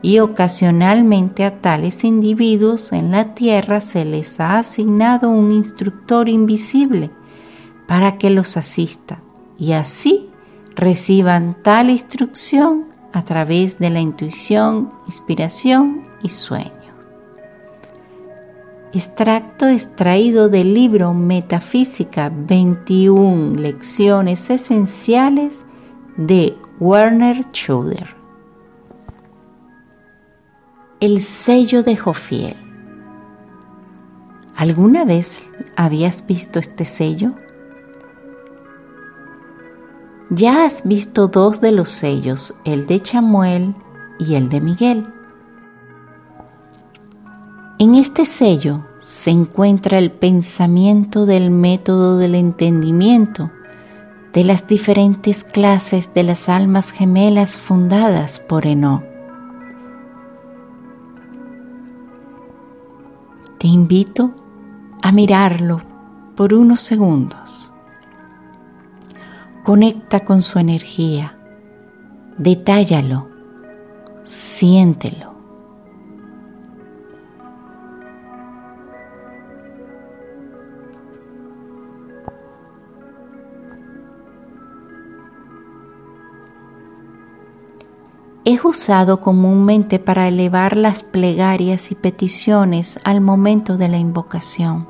y 0.00 0.20
ocasionalmente 0.20 1.44
a 1.44 1.60
tales 1.60 2.04
individuos 2.04 2.92
en 2.92 3.10
la 3.10 3.34
tierra 3.34 3.80
se 3.80 4.04
les 4.04 4.38
ha 4.40 4.58
asignado 4.58 5.28
un 5.28 5.50
instructor 5.50 6.28
invisible 6.28 7.10
para 7.86 8.18
que 8.18 8.30
los 8.30 8.56
asista 8.56 9.20
y 9.58 9.72
así 9.72 10.28
reciban 10.76 11.56
tal 11.62 11.90
instrucción 11.90 12.86
a 13.12 13.24
través 13.24 13.78
de 13.78 13.90
la 13.90 14.00
intuición, 14.00 14.90
inspiración 15.06 16.02
y 16.22 16.28
sueños. 16.28 16.74
Extracto 18.92 19.66
extraído 19.66 20.48
del 20.48 20.72
libro 20.72 21.12
Metafísica 21.12 22.32
21 22.32 23.54
Lecciones 23.58 24.48
Esenciales 24.50 25.64
de 26.16 26.56
Werner 26.78 27.44
Schroeder. 27.52 28.17
El 31.00 31.22
sello 31.22 31.84
de 31.84 31.96
Jofiel. 31.96 32.56
¿Alguna 34.56 35.04
vez 35.04 35.48
habías 35.76 36.26
visto 36.26 36.58
este 36.58 36.84
sello? 36.84 37.34
Ya 40.28 40.64
has 40.64 40.82
visto 40.82 41.28
dos 41.28 41.60
de 41.60 41.70
los 41.70 41.88
sellos, 41.88 42.52
el 42.64 42.88
de 42.88 42.98
Chamuel 42.98 43.76
y 44.18 44.34
el 44.34 44.48
de 44.48 44.60
Miguel. 44.60 45.06
En 47.78 47.94
este 47.94 48.24
sello 48.24 48.84
se 48.98 49.30
encuentra 49.30 50.00
el 50.00 50.10
pensamiento 50.10 51.26
del 51.26 51.52
método 51.52 52.18
del 52.18 52.34
entendimiento 52.34 53.52
de 54.32 54.42
las 54.42 54.66
diferentes 54.66 55.44
clases 55.44 56.12
de 56.12 56.24
las 56.24 56.48
almas 56.48 56.90
gemelas 56.90 57.56
fundadas 57.56 58.40
por 58.40 58.66
Enoch. 58.66 59.07
Te 63.58 63.66
invito 63.66 64.32
a 65.02 65.10
mirarlo 65.10 65.82
por 66.36 66.54
unos 66.54 66.80
segundos. 66.80 67.72
Conecta 69.64 70.20
con 70.20 70.42
su 70.42 70.60
energía, 70.60 71.36
detállalo, 72.36 73.28
siéntelo. 74.22 75.37
Es 88.54 88.64
usado 88.64 89.20
comúnmente 89.20 89.98
para 89.98 90.26
elevar 90.26 90.74
las 90.74 91.02
plegarias 91.02 91.92
y 91.92 91.94
peticiones 91.94 92.98
al 93.04 93.20
momento 93.20 93.76
de 93.76 93.88
la 93.88 93.98
invocación. 93.98 94.88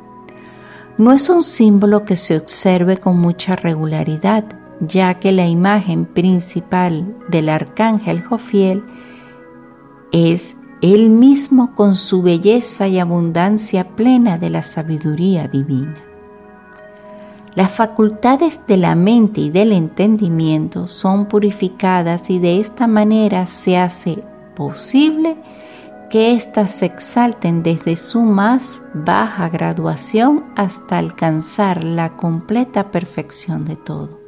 No 0.97 1.13
es 1.13 1.29
un 1.29 1.43
símbolo 1.43 2.05
que 2.05 2.15
se 2.15 2.37
observe 2.37 2.99
con 2.99 3.19
mucha 3.19 3.57
regularidad, 3.57 4.45
ya 4.79 5.15
que 5.15 5.33
la 5.33 5.49
imagen 5.49 6.07
principal 6.07 7.11
del 7.29 7.49
arcángel 7.49 8.23
Jofiel 8.23 8.85
es 10.13 10.57
él 10.81 11.11
mismo 11.11 11.75
con 11.75 11.97
su 11.97 12.23
belleza 12.23 12.87
y 12.87 13.01
abundancia 13.01 13.97
plena 13.97 14.39
de 14.39 14.51
la 14.51 14.63
sabiduría 14.63 15.49
divina. 15.49 16.08
Las 17.55 17.73
facultades 17.73 18.67
de 18.67 18.77
la 18.77 18.95
mente 18.95 19.41
y 19.41 19.51
del 19.51 19.73
entendimiento 19.73 20.87
son 20.87 21.27
purificadas 21.27 22.31
y 22.31 22.39
de 22.39 22.61
esta 22.61 22.87
manera 22.87 23.47
se 23.47 23.77
hace 23.77 24.23
posible 24.55 25.37
que 26.11 26.33
éstas 26.33 26.71
se 26.71 26.87
exalten 26.87 27.63
desde 27.63 27.97
su 27.97 28.23
más 28.23 28.81
baja 28.95 29.49
graduación 29.49 30.45
hasta 30.57 30.99
alcanzar 30.99 31.85
la 31.85 32.17
completa 32.17 32.91
perfección 32.91 33.65
de 33.65 33.77
todo. 33.77 34.19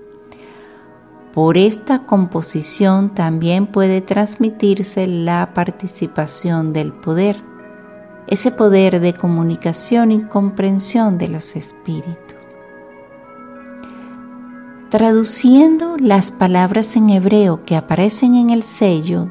Por 1.33 1.57
esta 1.57 2.07
composición 2.07 3.15
también 3.15 3.67
puede 3.67 4.01
transmitirse 4.01 5.07
la 5.07 5.55
participación 5.55 6.73
del 6.73 6.93
poder, 6.93 7.37
ese 8.27 8.51
poder 8.51 9.01
de 9.01 9.15
comunicación 9.15 10.11
y 10.11 10.23
comprensión 10.25 11.19
de 11.19 11.29
los 11.29 11.55
espíritus. 11.55 12.40
Traduciendo 14.91 15.95
las 15.99 16.33
palabras 16.33 16.97
en 16.97 17.11
hebreo 17.11 17.65
que 17.65 17.77
aparecen 17.77 18.35
en 18.35 18.51
el 18.51 18.65
sello, 18.65 19.29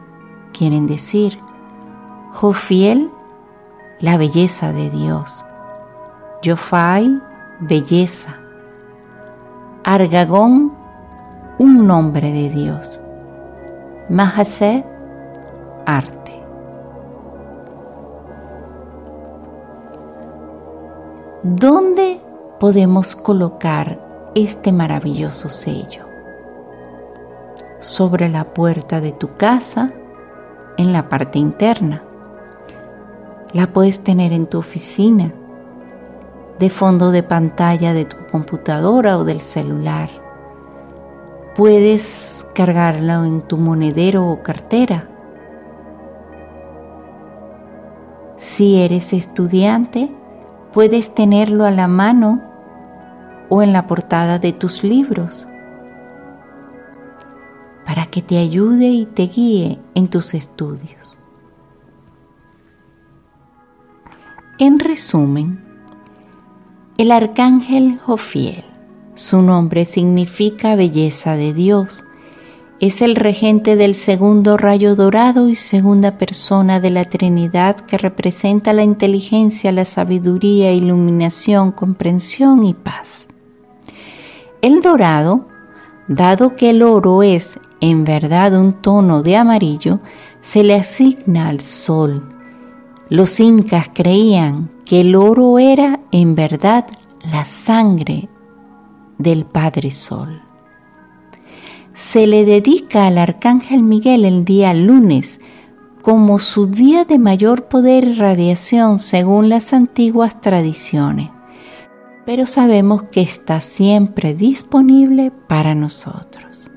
quieren 0.57 0.87
decir, 0.87 1.37
Jofiel, 2.31 3.09
la 3.99 4.15
belleza 4.15 4.71
de 4.71 4.89
Dios. 4.89 5.43
Yofai, 6.43 7.21
belleza. 7.59 8.37
Argagón, 9.83 10.71
un 11.57 11.85
nombre 11.85 12.31
de 12.31 12.49
Dios. 12.51 13.01
Mahasé, 14.07 14.85
arte. 15.85 16.41
¿Dónde 21.43 22.21
podemos 22.61 23.13
colocar 23.13 24.08
este 24.35 24.71
maravilloso 24.71 25.49
sello 25.49 26.05
sobre 27.79 28.29
la 28.29 28.53
puerta 28.53 29.01
de 29.01 29.11
tu 29.11 29.35
casa 29.37 29.91
en 30.77 30.93
la 30.93 31.09
parte 31.09 31.39
interna. 31.39 32.03
La 33.53 33.67
puedes 33.67 34.03
tener 34.03 34.33
en 34.33 34.47
tu 34.47 34.59
oficina, 34.59 35.33
de 36.59 36.69
fondo 36.69 37.11
de 37.11 37.23
pantalla 37.23 37.93
de 37.93 38.05
tu 38.05 38.17
computadora 38.31 39.17
o 39.17 39.23
del 39.23 39.41
celular. 39.41 40.09
Puedes 41.55 42.47
cargarla 42.53 43.25
en 43.25 43.41
tu 43.41 43.57
monedero 43.57 44.29
o 44.29 44.43
cartera. 44.43 45.07
Si 48.35 48.81
eres 48.81 49.13
estudiante, 49.13 50.11
puedes 50.71 51.13
tenerlo 51.13 51.65
a 51.65 51.71
la 51.71 51.87
mano 51.87 52.48
o 53.49 53.61
en 53.61 53.73
la 53.73 53.87
portada 53.87 54.39
de 54.39 54.53
tus 54.53 54.83
libros 54.83 55.47
para 57.89 58.05
que 58.05 58.21
te 58.21 58.37
ayude 58.37 58.85
y 58.89 59.07
te 59.07 59.23
guíe 59.23 59.79
en 59.95 60.09
tus 60.09 60.35
estudios. 60.35 61.17
En 64.59 64.77
resumen, 64.77 65.59
el 66.99 67.11
arcángel 67.11 67.97
Jofiel, 67.97 68.63
su 69.15 69.41
nombre 69.41 69.85
significa 69.85 70.75
belleza 70.75 71.35
de 71.35 71.53
Dios, 71.53 72.03
es 72.79 73.01
el 73.01 73.15
regente 73.15 73.75
del 73.75 73.95
segundo 73.95 74.55
rayo 74.55 74.95
dorado 74.95 75.49
y 75.49 75.55
segunda 75.55 76.19
persona 76.19 76.79
de 76.79 76.91
la 76.91 77.05
Trinidad 77.05 77.75
que 77.75 77.97
representa 77.97 78.71
la 78.71 78.83
inteligencia, 78.83 79.71
la 79.71 79.85
sabiduría, 79.85 80.71
iluminación, 80.71 81.71
comprensión 81.71 82.63
y 82.63 82.75
paz. 82.75 83.29
El 84.61 84.81
dorado, 84.81 85.47
dado 86.09 86.57
que 86.57 86.71
el 86.71 86.81
oro 86.81 87.23
es 87.23 87.61
en 87.79 88.03
verdad 88.03 88.59
un 88.59 88.73
tono 88.73 89.23
de 89.23 89.37
amarillo, 89.37 89.99
se 90.41 90.65
le 90.65 90.75
asigna 90.75 91.47
al 91.47 91.61
sol. 91.61 92.35
Los 93.07 93.39
incas 93.39 93.89
creían 93.93 94.69
que 94.83 94.99
el 94.99 95.15
oro 95.15 95.59
era 95.59 96.01
en 96.11 96.35
verdad 96.35 96.85
la 97.31 97.45
sangre 97.45 98.27
del 99.17 99.45
Padre 99.45 99.91
Sol. 99.91 100.41
Se 101.93 102.27
le 102.27 102.43
dedica 102.43 103.07
al 103.07 103.17
Arcángel 103.17 103.81
Miguel 103.81 104.25
el 104.25 104.43
día 104.43 104.73
lunes 104.73 105.39
como 106.01 106.39
su 106.39 106.67
día 106.67 107.05
de 107.05 107.17
mayor 107.17 107.69
poder 107.69 108.03
y 108.05 108.13
radiación 108.15 108.99
según 108.99 109.47
las 109.47 109.71
antiguas 109.71 110.41
tradiciones 110.41 111.29
pero 112.29 112.45
sabemos 112.45 113.01
que 113.11 113.21
está 113.21 113.59
siempre 113.59 114.35
disponible 114.35 115.31
para 115.47 115.73
nosotros. 115.73 116.69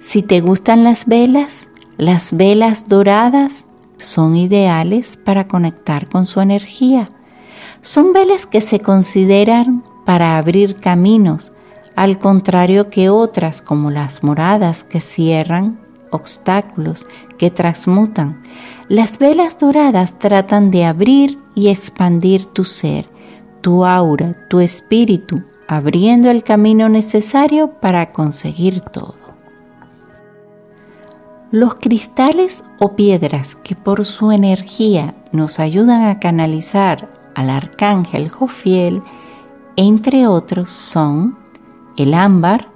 Si 0.00 0.22
te 0.22 0.40
gustan 0.40 0.82
las 0.82 1.04
velas, 1.04 1.68
las 1.98 2.34
velas 2.34 2.88
doradas 2.88 3.66
son 3.98 4.36
ideales 4.36 5.18
para 5.18 5.46
conectar 5.46 6.08
con 6.08 6.24
su 6.24 6.40
energía. 6.40 7.10
Son 7.82 8.14
velas 8.14 8.46
que 8.46 8.62
se 8.62 8.80
consideran 8.80 9.84
para 10.06 10.38
abrir 10.38 10.76
caminos, 10.76 11.52
al 11.94 12.18
contrario 12.18 12.88
que 12.88 13.10
otras 13.10 13.60
como 13.60 13.90
las 13.90 14.24
moradas 14.24 14.84
que 14.84 15.02
cierran 15.02 15.78
obstáculos, 16.12 17.04
que 17.36 17.50
transmutan. 17.50 18.40
Las 18.88 19.18
velas 19.18 19.58
doradas 19.58 20.18
tratan 20.18 20.70
de 20.70 20.86
abrir 20.86 21.38
y 21.54 21.68
expandir 21.68 22.46
tu 22.46 22.64
ser 22.64 23.19
tu 23.60 23.84
aura, 23.84 24.46
tu 24.48 24.60
espíritu, 24.60 25.42
abriendo 25.68 26.30
el 26.30 26.42
camino 26.42 26.88
necesario 26.88 27.72
para 27.80 28.12
conseguir 28.12 28.80
todo. 28.80 29.14
Los 31.52 31.74
cristales 31.74 32.64
o 32.78 32.94
piedras 32.94 33.56
que 33.56 33.74
por 33.74 34.04
su 34.04 34.30
energía 34.30 35.14
nos 35.32 35.58
ayudan 35.58 36.02
a 36.02 36.20
canalizar 36.20 37.08
al 37.34 37.50
arcángel 37.50 38.28
Jofiel, 38.28 39.02
entre 39.76 40.26
otros, 40.26 40.70
son 40.70 41.38
el 41.96 42.14
ámbar 42.14 42.68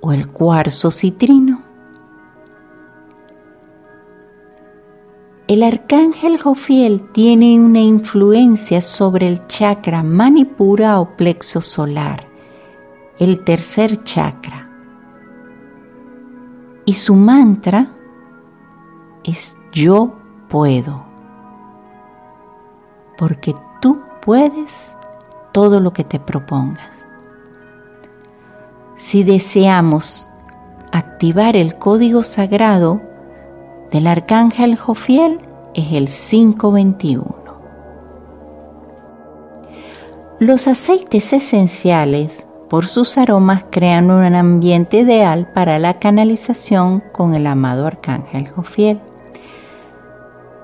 o 0.00 0.12
el 0.12 0.28
cuarzo 0.28 0.90
citrino. 0.90 1.65
El 5.48 5.62
arcángel 5.62 6.40
Jofiel 6.40 7.08
tiene 7.12 7.60
una 7.60 7.80
influencia 7.80 8.80
sobre 8.80 9.28
el 9.28 9.46
chakra 9.46 10.02
manipura 10.02 10.98
o 10.98 11.16
plexo 11.16 11.60
solar, 11.60 12.26
el 13.18 13.44
tercer 13.44 14.02
chakra 14.02 14.66
y 16.86 16.94
su 16.94 17.14
mantra 17.16 17.92
es 19.24 19.58
yo 19.72 20.14
puedo. 20.48 21.04
Porque 23.18 23.54
tú 23.80 24.00
puedes 24.22 24.94
todo 25.52 25.80
lo 25.80 25.92
que 25.92 26.04
te 26.04 26.18
propongas. 26.20 26.90
Si 28.96 29.24
deseamos 29.24 30.28
activar 30.92 31.56
el 31.56 31.76
código 31.76 32.22
sagrado 32.22 33.02
del 33.96 34.08
arcángel 34.08 34.76
Jofiel 34.76 35.38
es 35.72 35.90
el 35.92 36.08
521. 36.08 37.24
Los 40.38 40.68
aceites 40.68 41.32
esenciales 41.32 42.46
por 42.68 42.88
sus 42.88 43.16
aromas 43.16 43.64
crean 43.70 44.10
un 44.10 44.34
ambiente 44.34 44.98
ideal 44.98 45.50
para 45.54 45.78
la 45.78 45.98
canalización 45.98 47.02
con 47.10 47.34
el 47.34 47.46
amado 47.46 47.86
Arcángel 47.86 48.46
Jofiel. 48.48 49.00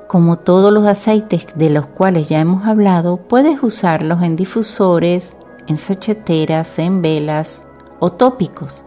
Como 0.09 0.37
todos 0.37 0.71
los 0.71 0.85
aceites 0.85 1.47
de 1.57 1.71
los 1.71 1.87
cuales 1.87 2.29
ya 2.29 2.38
hemos 2.38 2.66
hablado, 2.66 3.16
puedes 3.16 3.62
usarlos 3.62 4.23
en 4.23 4.37
difusores, 4.37 5.38
en 5.68 5.79
sacheteras, 5.79 6.79
en 6.79 7.01
velas 7.01 7.64
o 7.99 8.12
tópicos. 8.12 8.85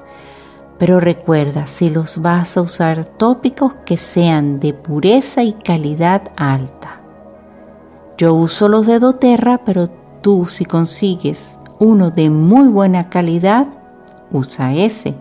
Pero 0.77 0.99
recuerda, 0.99 1.67
si 1.67 1.89
los 1.89 2.21
vas 2.21 2.57
a 2.57 2.61
usar 2.61 3.05
tópicos 3.05 3.73
que 3.85 3.97
sean 3.97 4.59
de 4.59 4.73
pureza 4.73 5.43
y 5.43 5.53
calidad 5.53 6.31
alta. 6.35 6.99
Yo 8.17 8.33
uso 8.33 8.67
los 8.67 8.85
de 8.85 8.99
doTERRA, 8.99 9.63
pero 9.65 9.87
tú 10.21 10.47
si 10.47 10.65
consigues 10.65 11.57
uno 11.79 12.11
de 12.11 12.29
muy 12.29 12.67
buena 12.67 13.09
calidad, 13.09 13.67
usa 14.31 14.73
ese. 14.73 15.15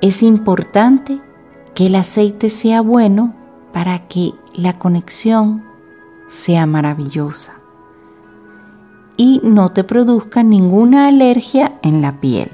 Es 0.00 0.22
importante 0.22 1.20
que 1.74 1.86
el 1.86 1.94
aceite 1.94 2.50
sea 2.50 2.80
bueno 2.80 3.34
para 3.72 4.06
que 4.08 4.32
la 4.54 4.78
conexión 4.78 5.64
sea 6.26 6.66
maravillosa 6.66 7.54
y 9.16 9.40
no 9.44 9.68
te 9.68 9.84
produzca 9.84 10.42
ninguna 10.42 11.08
alergia 11.08 11.78
en 11.82 12.02
la 12.02 12.20
piel. 12.20 12.50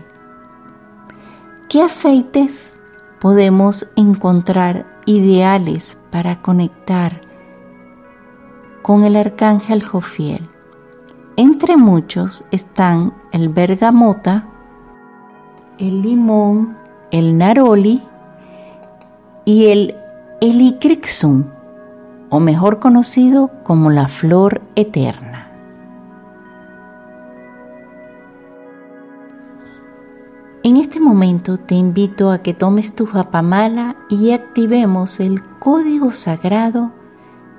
¿Qué 1.69 1.83
aceites 1.83 2.81
podemos 3.21 3.91
encontrar 3.95 4.87
ideales 5.05 5.99
para 6.11 6.41
conectar 6.41 7.21
con 8.81 9.05
el 9.05 9.17
arcángel 9.17 9.83
Jofiel? 9.83 10.49
Entre 11.37 11.77
muchos 11.77 12.43
están 12.53 13.13
el 13.33 13.51
bergamota, 13.51 14.49
el 15.77 16.01
limón, 16.01 16.75
el 17.11 17.37
naroli 17.37 18.03
y 19.45 19.67
el 19.67 19.95
helicrixum, 20.41 21.45
o 22.31 22.41
mejor 22.41 22.79
conocido 22.79 23.51
como 23.63 23.91
la 23.91 24.09
flor 24.09 24.63
eterna. 24.75 25.28
En 30.69 30.77
este 30.77 31.01
momento 31.01 31.57
te 31.57 31.75
invito 31.75 32.31
a 32.31 32.43
que 32.43 32.53
tomes 32.53 32.95
tu 32.95 33.07
japamala 33.07 33.97
y 34.11 34.33
activemos 34.33 35.19
el 35.19 35.43
código 35.59 36.13
sagrado 36.13 36.93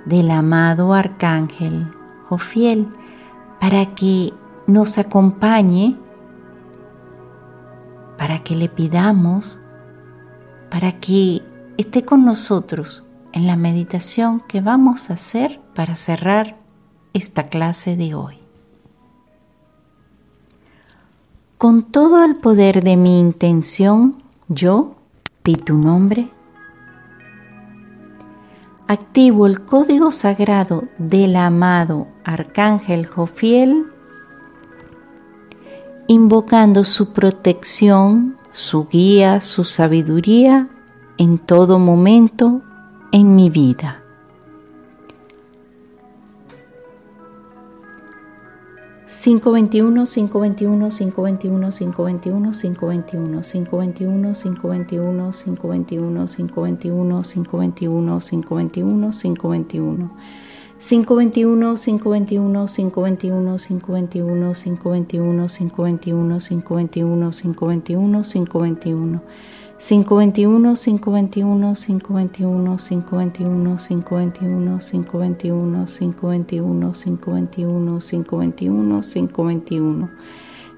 del 0.05 0.29
amado 0.29 0.93
arcángel 0.93 1.87
Jofiel 2.27 2.87
para 3.59 3.95
que 3.95 4.31
nos 4.67 4.99
acompañe, 4.99 5.97
para 8.15 8.43
que 8.43 8.55
le 8.55 8.69
pidamos, 8.69 9.59
para 10.69 10.91
que 10.99 11.41
esté 11.77 12.05
con 12.05 12.25
nosotros 12.25 13.05
en 13.31 13.47
la 13.47 13.55
meditación 13.55 14.39
que 14.41 14.61
vamos 14.61 15.09
a 15.09 15.13
hacer 15.13 15.59
para 15.73 15.95
cerrar 15.95 16.59
esta 17.13 17.47
clase 17.47 17.95
de 17.95 18.13
hoy. 18.13 18.48
Con 21.59 21.83
todo 21.83 22.23
el 22.23 22.37
poder 22.37 22.81
de 22.85 22.95
mi 22.95 23.19
intención, 23.19 24.15
yo, 24.47 24.95
di 25.43 25.55
tu 25.55 25.77
nombre, 25.77 26.31
activo 28.87 29.45
el 29.45 29.65
código 29.65 30.13
sagrado 30.13 30.85
del 30.97 31.35
amado 31.35 32.07
Arcángel 32.23 33.05
Jofiel, 33.05 33.87
invocando 36.07 36.85
su 36.85 37.11
protección, 37.11 38.37
su 38.53 38.87
guía, 38.87 39.41
su 39.41 39.65
sabiduría 39.65 40.69
en 41.17 41.39
todo 41.39 41.77
momento 41.77 42.61
en 43.11 43.35
mi 43.35 43.49
vida. 43.49 43.98
521, 49.21 50.05
521, 50.05 50.89
521, 50.89 50.91
521, 50.91 52.53
521, 52.53 53.43
521, 53.43 54.33
521, 54.33 55.33
521, 55.43 56.31
521, 56.31 57.33
521, 57.33 58.21
521, 58.21 59.11
521. 59.11 60.09
521, 60.79 61.75
521, 61.75 62.67
521, 62.69 63.57
521, 63.59 64.55
521, 64.55 65.49
521, 65.49 66.39
521, 66.39 67.31
521, 67.43 68.23
521. 68.23 69.19
521 69.79 70.75
521 70.75 71.73
521 71.73 72.77
521 72.77 72.77
521 72.77 73.77
521 73.77 74.77
521 74.77 75.87
521 75.87 76.91
521 76.91 76.91
521 76.91 77.99
521 77.99 79.01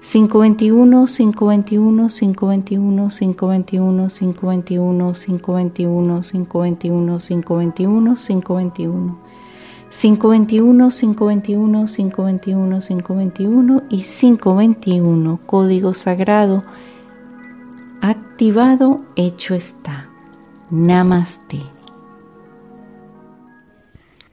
521 0.00 1.08
521 1.08 3.10
521 3.98 5.12
521 5.12 6.22
521 7.18 7.18
521 7.18 8.16
521 8.16 9.16
521, 9.92 10.90
521, 10.90 11.86
521, 11.86 12.80
521 12.80 13.82
y 13.90 14.02
521, 14.02 15.38
código 15.44 15.92
sagrado 15.92 16.64
activado, 18.02 19.00
hecho 19.14 19.54
está. 19.54 20.08
Namaste. 20.70 21.60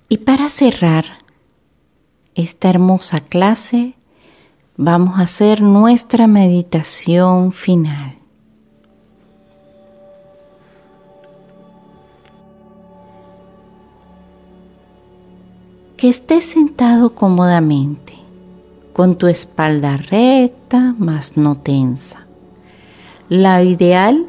Y 0.09 0.17
para 0.17 0.49
cerrar 0.49 1.05
esta 2.33 2.69
hermosa 2.69 3.19
clase, 3.19 3.93
vamos 4.75 5.19
a 5.19 5.23
hacer 5.23 5.61
nuestra 5.61 6.25
meditación 6.25 7.51
final. 7.51 8.15
Que 15.95 16.09
estés 16.09 16.45
sentado 16.45 17.13
cómodamente, 17.13 18.13
con 18.93 19.17
tu 19.17 19.27
espalda 19.27 19.97
recta, 19.97 20.95
mas 20.97 21.37
no 21.37 21.57
tensa 21.57 22.28
la 23.29 23.61
ideal 23.61 24.25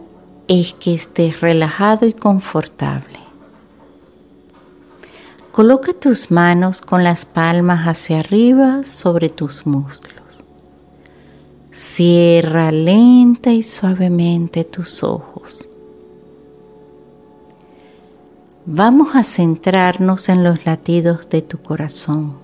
es 0.47 0.75
que 0.75 0.93
estés 0.93 1.41
relajado 1.41 2.07
y 2.07 2.13
confortable. 2.13 3.19
Coloca 5.53 5.95
tus 5.95 6.31
manos 6.31 6.83
con 6.83 7.03
las 7.03 7.25
palmas 7.25 7.89
hacia 7.89 8.21
arriba 8.21 8.83
sobre 8.85 9.31
tus 9.31 9.67
muslos. 9.67 10.45
Cierra 11.73 12.71
lenta 12.71 13.51
y 13.51 13.63
suavemente 13.63 14.65
tus 14.65 15.03
ojos. 15.03 15.67
Vamos 18.67 19.17
a 19.17 19.25
centrarnos 19.25 20.29
en 20.29 20.45
los 20.45 20.67
latidos 20.67 21.27
de 21.31 21.41
tu 21.41 21.57
corazón. 21.57 22.35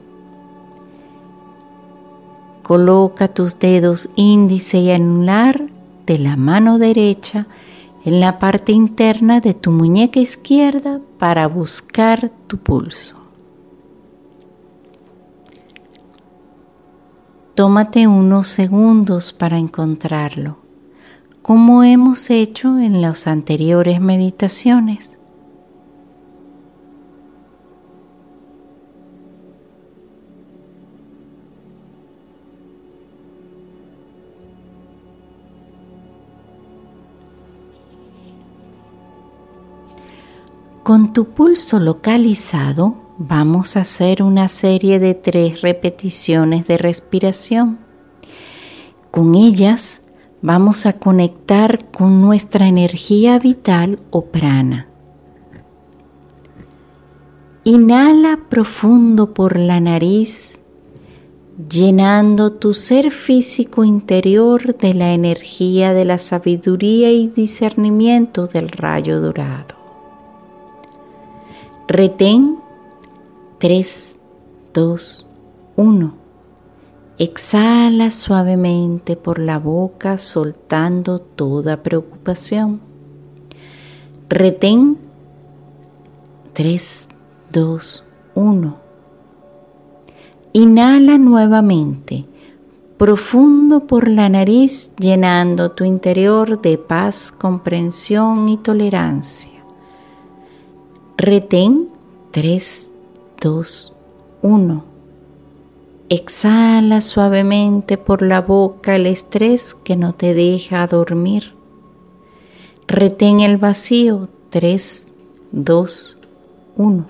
Coloca 2.62 3.28
tus 3.28 3.58
dedos 3.58 4.08
índice 4.16 4.78
y 4.78 4.90
anular 4.90 5.75
de 6.06 6.18
la 6.18 6.36
mano 6.36 6.78
derecha 6.78 7.46
en 8.04 8.20
la 8.20 8.38
parte 8.38 8.72
interna 8.72 9.40
de 9.40 9.52
tu 9.52 9.72
muñeca 9.72 10.20
izquierda 10.20 11.00
para 11.18 11.48
buscar 11.48 12.30
tu 12.46 12.58
pulso. 12.58 13.16
Tómate 17.56 18.06
unos 18.06 18.48
segundos 18.48 19.32
para 19.32 19.58
encontrarlo, 19.58 20.58
como 21.42 21.82
hemos 21.82 22.30
hecho 22.30 22.78
en 22.78 23.00
las 23.00 23.26
anteriores 23.26 24.00
meditaciones. 24.00 25.15
Con 40.86 41.12
tu 41.12 41.24
pulso 41.30 41.80
localizado 41.80 42.94
vamos 43.18 43.76
a 43.76 43.80
hacer 43.80 44.22
una 44.22 44.46
serie 44.46 45.00
de 45.00 45.14
tres 45.14 45.60
repeticiones 45.60 46.68
de 46.68 46.78
respiración. 46.78 47.80
Con 49.10 49.34
ellas 49.34 50.00
vamos 50.42 50.86
a 50.86 50.92
conectar 50.92 51.90
con 51.90 52.20
nuestra 52.20 52.68
energía 52.68 53.40
vital 53.40 53.98
o 54.10 54.26
prana. 54.26 54.86
Inhala 57.64 58.38
profundo 58.48 59.34
por 59.34 59.58
la 59.58 59.80
nariz, 59.80 60.60
llenando 61.68 62.52
tu 62.52 62.74
ser 62.74 63.10
físico 63.10 63.82
interior 63.82 64.76
de 64.78 64.94
la 64.94 65.14
energía 65.14 65.92
de 65.92 66.04
la 66.04 66.18
sabiduría 66.18 67.10
y 67.10 67.26
discernimiento 67.26 68.46
del 68.46 68.68
rayo 68.68 69.20
dorado. 69.20 69.75
Retén 71.88 72.56
3, 73.58 74.16
2, 74.74 75.26
1. 75.76 76.14
Exhala 77.16 78.10
suavemente 78.10 79.14
por 79.14 79.38
la 79.38 79.60
boca 79.60 80.18
soltando 80.18 81.20
toda 81.20 81.84
preocupación. 81.84 82.80
Retén 84.28 84.98
3, 86.54 87.08
2, 87.52 88.04
1. 88.34 88.76
Inhala 90.54 91.18
nuevamente, 91.18 92.24
profundo 92.98 93.86
por 93.86 94.08
la 94.08 94.28
nariz, 94.28 94.90
llenando 94.98 95.70
tu 95.70 95.84
interior 95.84 96.60
de 96.60 96.78
paz, 96.78 97.30
comprensión 97.30 98.48
y 98.48 98.56
tolerancia. 98.56 99.55
Retén 101.18 101.88
3, 102.32 102.92
2, 103.40 103.96
1. 104.42 104.84
Exhala 106.10 107.00
suavemente 107.00 107.96
por 107.96 108.20
la 108.20 108.42
boca 108.42 108.96
el 108.96 109.06
estrés 109.06 109.74
que 109.74 109.96
no 109.96 110.12
te 110.12 110.34
deja 110.34 110.86
dormir. 110.86 111.54
Retén 112.86 113.40
el 113.40 113.56
vacío 113.56 114.28
3, 114.50 115.14
2, 115.52 116.18
1. 116.76 117.06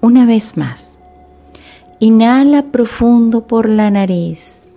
Una 0.00 0.24
vez 0.24 0.56
más. 0.56 0.94
Inhala 1.98 2.70
profundo 2.70 3.48
por 3.48 3.68
la 3.68 3.90
nariz. 3.90 4.68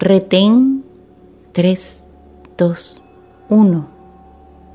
Retén 0.00 0.82
3, 1.52 2.08
2, 2.58 3.02
1. 3.48 3.91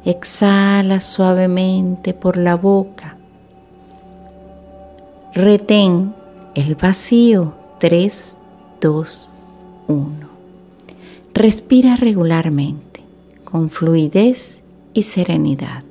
Exhala 0.05 0.99
suavemente 0.99 2.13
por 2.13 2.37
la 2.37 2.55
boca. 2.55 3.17
Retén 5.33 6.13
el 6.55 6.75
vacío 6.75 7.53
3, 7.79 8.37
2, 8.81 9.29
1. 9.87 10.07
Respira 11.33 11.95
regularmente, 11.95 13.03
con 13.43 13.69
fluidez 13.69 14.63
y 14.93 15.03
serenidad. 15.03 15.83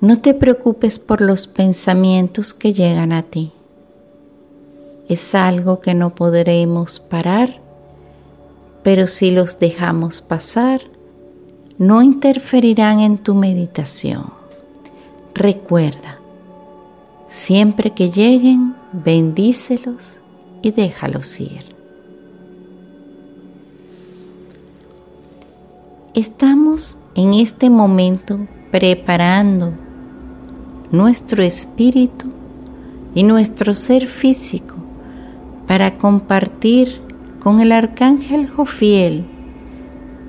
No 0.00 0.20
te 0.20 0.34
preocupes 0.34 0.98
por 0.98 1.20
los 1.20 1.46
pensamientos 1.46 2.52
que 2.52 2.72
llegan 2.72 3.12
a 3.12 3.22
ti. 3.22 3.52
Es 5.08 5.34
algo 5.34 5.80
que 5.80 5.94
no 5.94 6.14
podremos 6.14 7.00
parar 7.00 7.63
pero 8.84 9.06
si 9.06 9.30
los 9.30 9.58
dejamos 9.58 10.20
pasar, 10.20 10.82
no 11.78 12.02
interferirán 12.02 13.00
en 13.00 13.18
tu 13.18 13.34
meditación. 13.34 14.26
Recuerda, 15.34 16.20
siempre 17.28 17.90
que 17.90 18.10
lleguen, 18.10 18.76
bendícelos 18.92 20.20
y 20.62 20.70
déjalos 20.70 21.40
ir. 21.40 21.74
Estamos 26.12 26.96
en 27.16 27.34
este 27.34 27.70
momento 27.70 28.38
preparando 28.70 29.72
nuestro 30.92 31.42
espíritu 31.42 32.26
y 33.14 33.22
nuestro 33.22 33.72
ser 33.72 34.06
físico 34.06 34.76
para 35.66 35.96
compartir 35.96 37.03
con 37.44 37.60
el 37.60 37.72
arcángel 37.72 38.48
Jofiel 38.48 39.26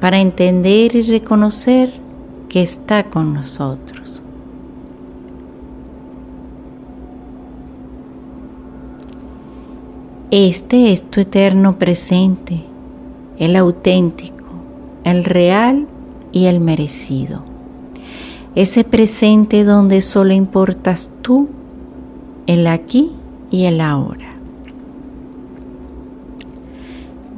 para 0.01 0.19
entender 0.19 0.97
y 0.97 1.01
reconocer 1.01 1.93
que 2.49 2.61
está 2.61 3.05
con 3.05 3.33
nosotros. 3.33 4.21
Este 10.29 10.91
es 10.91 11.09
tu 11.09 11.21
eterno 11.21 11.79
presente, 11.79 12.65
el 13.39 13.55
auténtico, 13.55 14.43
el 15.05 15.23
real 15.23 15.87
y 16.33 16.47
el 16.47 16.59
merecido. 16.59 17.43
Ese 18.55 18.83
presente 18.83 19.63
donde 19.63 20.01
solo 20.01 20.33
importas 20.33 21.15
tú, 21.21 21.47
el 22.45 22.67
aquí 22.67 23.13
y 23.51 23.63
el 23.63 23.79
ahora. 23.79 24.34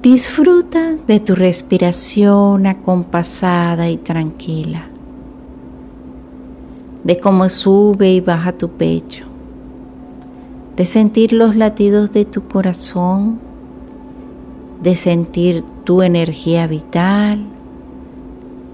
Disfruta 0.01 0.95
de 1.07 1.19
tu 1.19 1.33
respiración 1.33 2.67
acompasada 2.67 3.89
y 3.89 3.97
tranquila, 3.97 4.85
de 7.03 7.17
cómo 7.19 7.49
sube 7.49 8.13
y 8.13 8.21
baja 8.21 8.51
tu 8.51 8.69
pecho, 8.69 9.25
de 10.75 10.85
sentir 10.85 11.33
los 11.33 11.55
latidos 11.55 12.11
de 12.11 12.25
tu 12.25 12.47
corazón, 12.47 13.39
de 14.83 14.93
sentir 14.93 15.63
tu 15.83 16.03
energía 16.03 16.67
vital, 16.67 17.39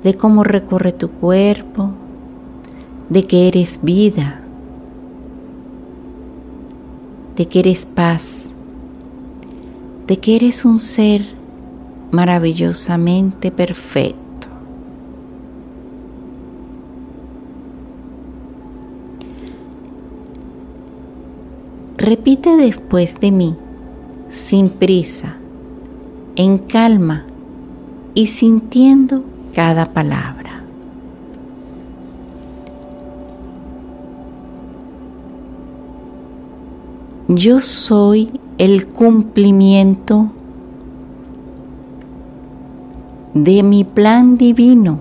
de 0.04 0.16
cómo 0.16 0.44
recorre 0.44 0.92
tu 0.92 1.10
cuerpo, 1.10 1.92
de 3.08 3.24
que 3.24 3.48
eres 3.48 3.80
vida, 3.82 4.42
de 7.38 7.46
que 7.48 7.60
eres 7.60 7.86
paz 7.86 8.53
de 10.08 10.20
que 10.20 10.36
eres 10.36 10.66
un 10.66 10.78
ser 10.78 11.22
maravillosamente 12.12 13.52
perfecto. 13.52 14.48
Repite 21.98 22.58
después 22.58 23.20
de 23.20 23.32
mí, 23.32 23.56
sin 24.30 24.70
prisa, 24.70 25.38
en 26.36 26.58
calma 26.58 27.26
y 28.14 28.28
sintiendo 28.28 29.24
cada 29.54 29.86
palabra. 29.86 30.64
Yo 37.30 37.62
soy 37.62 38.30
el 38.58 38.88
cumplimiento 38.88 40.30
de 43.34 43.64
mi 43.64 43.84
plan 43.84 44.36
divino 44.36 45.00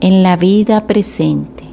en 0.00 0.22
la 0.22 0.36
vida 0.36 0.86
presente. 0.86 1.64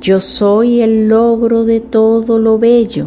Yo 0.00 0.18
soy 0.18 0.80
el 0.80 1.08
logro 1.08 1.64
de 1.64 1.78
todo 1.78 2.40
lo 2.40 2.58
bello 2.58 3.06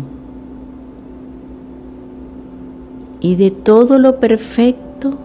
y 3.20 3.36
de 3.36 3.52
todo 3.52 4.00
lo 4.00 4.22
perfecto 4.22 5.18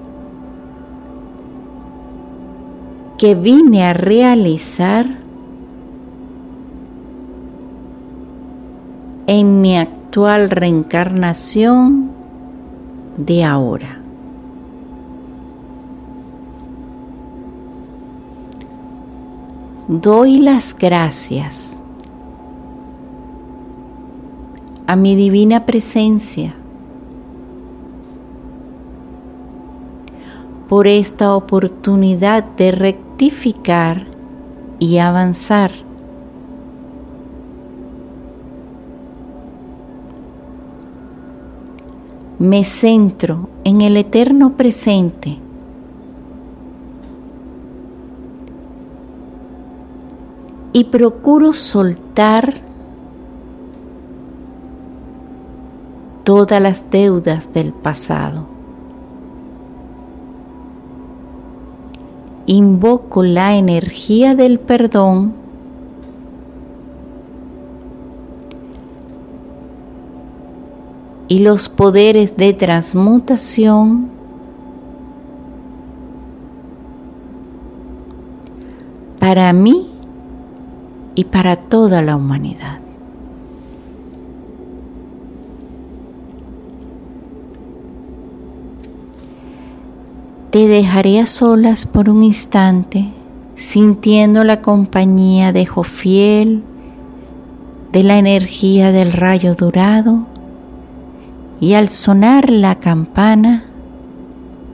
que 3.18 3.36
vine 3.36 3.84
a 3.84 3.92
realizar 3.92 5.19
en 9.32 9.60
mi 9.60 9.78
actual 9.78 10.50
reencarnación 10.50 12.10
de 13.16 13.44
ahora. 13.44 14.00
Doy 19.86 20.38
las 20.38 20.76
gracias 20.76 21.78
a 24.88 24.96
mi 24.96 25.14
divina 25.14 25.64
presencia 25.64 26.52
por 30.68 30.88
esta 30.88 31.36
oportunidad 31.36 32.42
de 32.42 32.72
rectificar 32.72 34.08
y 34.80 34.98
avanzar. 34.98 35.89
Me 42.40 42.64
centro 42.64 43.48
en 43.62 43.82
el 43.82 43.96
eterno 43.96 44.54
presente. 44.54 45.38
Y 50.72 50.84
procuro 50.84 51.52
soltar 51.52 52.62
todas 56.24 56.60
las 56.60 56.90
deudas 56.90 57.52
del 57.52 57.72
pasado. 57.72 58.46
invoco 62.50 63.22
la 63.22 63.54
energía 63.56 64.34
del 64.34 64.58
perdón 64.58 65.34
y 71.30 71.38
los 71.38 71.68
poderes 71.68 72.36
de 72.36 72.52
transmutación 72.54 74.10
para 79.20 79.52
mí 79.52 79.86
y 81.14 81.22
para 81.22 81.54
toda 81.54 82.02
la 82.02 82.16
humanidad. 82.16 82.80
Te 90.50 90.66
dejaré 90.66 91.20
a 91.20 91.26
solas 91.26 91.86
por 91.86 92.10
un 92.10 92.24
instante, 92.24 93.06
sintiendo 93.54 94.42
la 94.42 94.62
compañía 94.62 95.52
de 95.52 95.64
Jofiel, 95.64 96.64
de 97.92 98.02
la 98.02 98.18
energía 98.18 98.90
del 98.90 99.12
rayo 99.12 99.54
dorado, 99.54 100.26
y 101.60 101.74
al 101.74 101.90
sonar 101.90 102.50
la 102.50 102.80
campana 102.80 103.64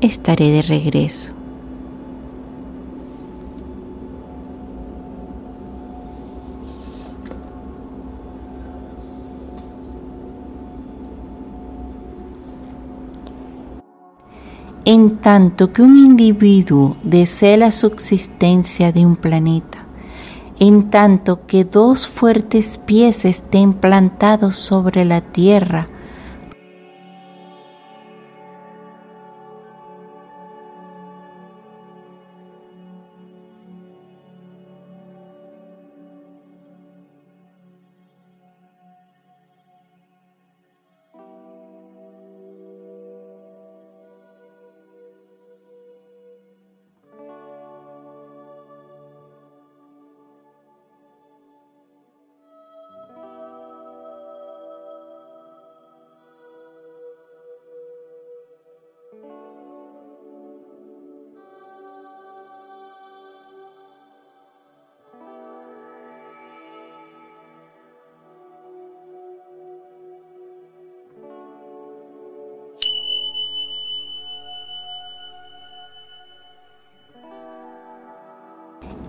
estaré 0.01 0.51
de 0.51 0.62
regreso. 0.62 1.37
en 14.87 15.16
tanto 15.16 15.72
que 15.72 15.82
un 15.82 15.97
individuo 15.97 16.97
desee 17.03 17.57
la 17.57 17.72
subsistencia 17.72 18.93
de 18.93 19.05
un 19.05 19.16
planeta, 19.16 19.84
en 20.61 20.91
tanto 20.91 21.45
que 21.45 21.64
dos 21.64 22.07
fuertes 22.07 22.78
pies 22.78 23.24
estén 23.24 23.74
plantados 23.74 24.57
sobre 24.57 25.05
la 25.05 25.22
Tierra, 25.22 25.89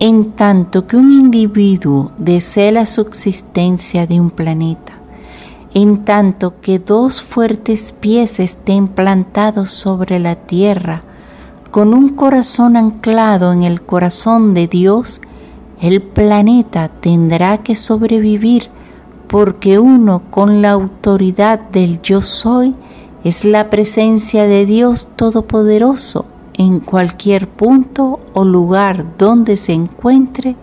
en 0.00 0.32
tanto 0.32 0.86
que 0.86 0.96
un 0.96 1.12
individuo 1.12 2.12
desee 2.18 2.70
la 2.70 2.86
subsistencia 2.86 4.06
de 4.06 4.20
un 4.20 4.30
planeta, 4.30 4.94
en 5.74 6.04
tanto 6.04 6.60
que 6.60 6.78
dos 6.78 7.20
fuertes 7.20 7.92
pies 7.92 8.38
estén 8.38 8.86
plantados 8.86 9.72
sobre 9.72 10.20
la 10.20 10.36
tierra, 10.36 11.02
con 11.72 11.94
un 11.94 12.10
corazón 12.10 12.76
anclado 12.76 13.52
en 13.52 13.64
el 13.64 13.82
corazón 13.82 14.54
de 14.54 14.68
Dios, 14.68 15.20
el 15.80 16.00
planeta 16.00 16.88
tendrá 16.88 17.58
que 17.58 17.74
sobrevivir 17.74 18.70
porque 19.26 19.78
uno 19.78 20.22
con 20.30 20.62
la 20.62 20.70
autoridad 20.70 21.60
del 21.70 22.00
yo 22.02 22.22
soy 22.22 22.74
es 23.24 23.44
la 23.44 23.68
presencia 23.68 24.44
de 24.44 24.64
Dios 24.64 25.08
Todopoderoso 25.16 26.24
en 26.58 26.80
cualquier 26.80 27.48
punto 27.48 28.20
o 28.34 28.44
lugar 28.44 29.16
donde 29.16 29.56
se 29.56 29.72
encuentre 29.72 30.56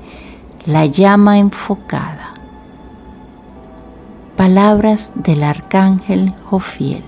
la 0.66 0.86
llama 0.86 1.40
enfocada. 1.40 2.34
Palabras 4.36 5.14
del 5.16 5.44
arcángel 5.44 6.34
Jofiel. 6.50 7.04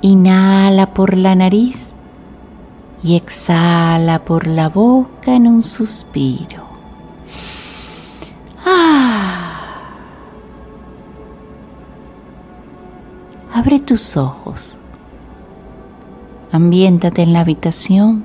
Inhala 0.00 0.94
por 0.94 1.16
la 1.16 1.34
nariz 1.34 1.92
y 3.02 3.16
exhala 3.16 4.24
por 4.24 4.46
la 4.46 4.68
boca 4.68 5.34
en 5.34 5.48
un 5.48 5.64
suspiro. 5.64 6.68
Ah. 8.64 9.37
Abre 13.58 13.80
tus 13.80 14.16
ojos. 14.16 14.78
Ambiéntate 16.52 17.22
en 17.22 17.32
la 17.32 17.40
habitación. 17.40 18.22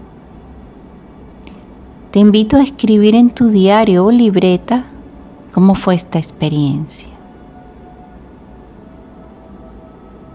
Te 2.12 2.20
invito 2.20 2.58
a 2.58 2.62
escribir 2.62 3.16
en 3.16 3.32
tu 3.32 3.48
diario 3.48 4.06
o 4.06 4.12
libreta 4.12 4.86
cómo 5.52 5.74
fue 5.74 5.96
esta 5.96 6.20
experiencia. 6.20 7.10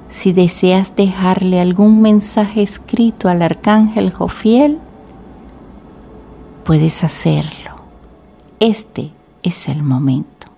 Si 0.09 0.33
deseas 0.33 0.97
dejarle 0.97 1.61
algún 1.61 2.03
mensaje 2.03 2.61
escrito 2.61 3.29
al 3.29 3.43
arcángel 3.43 4.13
Jofiel, 4.13 4.81
puedes 6.65 7.05
hacerlo. 7.05 7.77
Este 8.59 9.13
es 9.45 9.69
el 9.69 9.85
momento. 9.85 10.49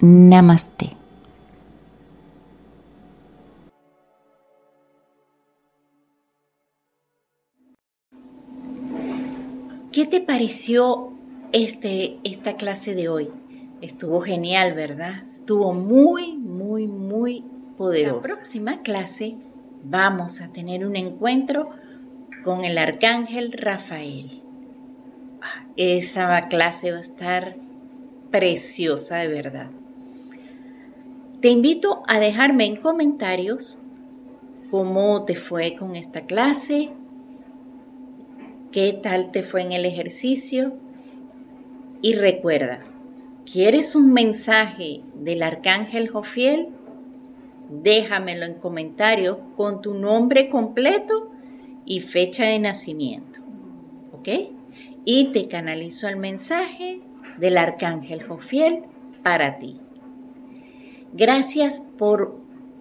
Namaste. 0.00 0.97
¿Qué 9.98 10.06
te 10.06 10.20
pareció 10.20 11.10
este, 11.50 12.18
esta 12.22 12.54
clase 12.54 12.94
de 12.94 13.08
hoy? 13.08 13.30
Estuvo 13.80 14.20
genial, 14.20 14.74
¿verdad? 14.74 15.24
Estuvo 15.28 15.74
muy, 15.74 16.36
muy, 16.36 16.86
muy 16.86 17.42
poderoso. 17.76 18.28
La 18.28 18.34
próxima 18.34 18.82
clase 18.82 19.34
vamos 19.82 20.40
a 20.40 20.52
tener 20.52 20.86
un 20.86 20.94
encuentro 20.94 21.70
con 22.44 22.64
el 22.64 22.78
arcángel 22.78 23.50
Rafael. 23.50 24.40
Ah, 25.42 25.64
esa 25.76 26.46
clase 26.46 26.92
va 26.92 26.98
a 26.98 27.00
estar 27.00 27.56
preciosa 28.30 29.16
de 29.16 29.26
verdad. 29.26 29.66
Te 31.40 31.48
invito 31.48 32.04
a 32.06 32.20
dejarme 32.20 32.66
en 32.66 32.76
comentarios 32.76 33.80
cómo 34.70 35.24
te 35.24 35.34
fue 35.34 35.74
con 35.74 35.96
esta 35.96 36.20
clase, 36.20 36.90
qué 38.72 38.98
tal 39.02 39.30
te 39.32 39.42
fue 39.42 39.62
en 39.62 39.72
el 39.72 39.84
ejercicio 39.84 40.74
y 42.02 42.14
recuerda, 42.14 42.80
¿quieres 43.50 43.94
un 43.94 44.12
mensaje 44.12 45.00
del 45.14 45.42
arcángel 45.42 46.08
Jofiel? 46.08 46.68
Déjamelo 47.70 48.46
en 48.46 48.54
comentarios 48.54 49.38
con 49.56 49.82
tu 49.82 49.94
nombre 49.94 50.48
completo 50.48 51.30
y 51.84 52.00
fecha 52.00 52.44
de 52.44 52.58
nacimiento. 52.58 53.40
¿Ok? 54.12 54.28
Y 55.04 55.32
te 55.32 55.48
canalizo 55.48 56.08
el 56.08 56.16
mensaje 56.16 57.00
del 57.38 57.58
arcángel 57.58 58.22
Jofiel 58.22 58.84
para 59.22 59.58
ti. 59.58 59.80
Gracias 61.12 61.80
por 61.98 62.36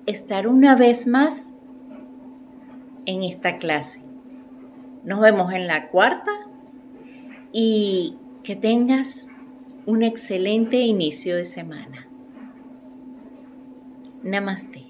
estar 0.06 0.48
una 0.48 0.76
vez 0.76 1.08
más 1.08 1.52
en 3.06 3.24
esta 3.24 3.58
clase. 3.58 4.07
Nos 5.08 5.22
vemos 5.22 5.53
en 5.53 5.68
la 5.68 5.88
cuarta 5.88 6.32
y 7.53 8.18
que 8.43 8.58
tengas 8.58 9.26
un 9.86 10.03
excelente 10.03 10.82
inicio 10.82 11.38
de 11.38 11.45
semana. 11.45 12.10
Namaste. 14.22 14.87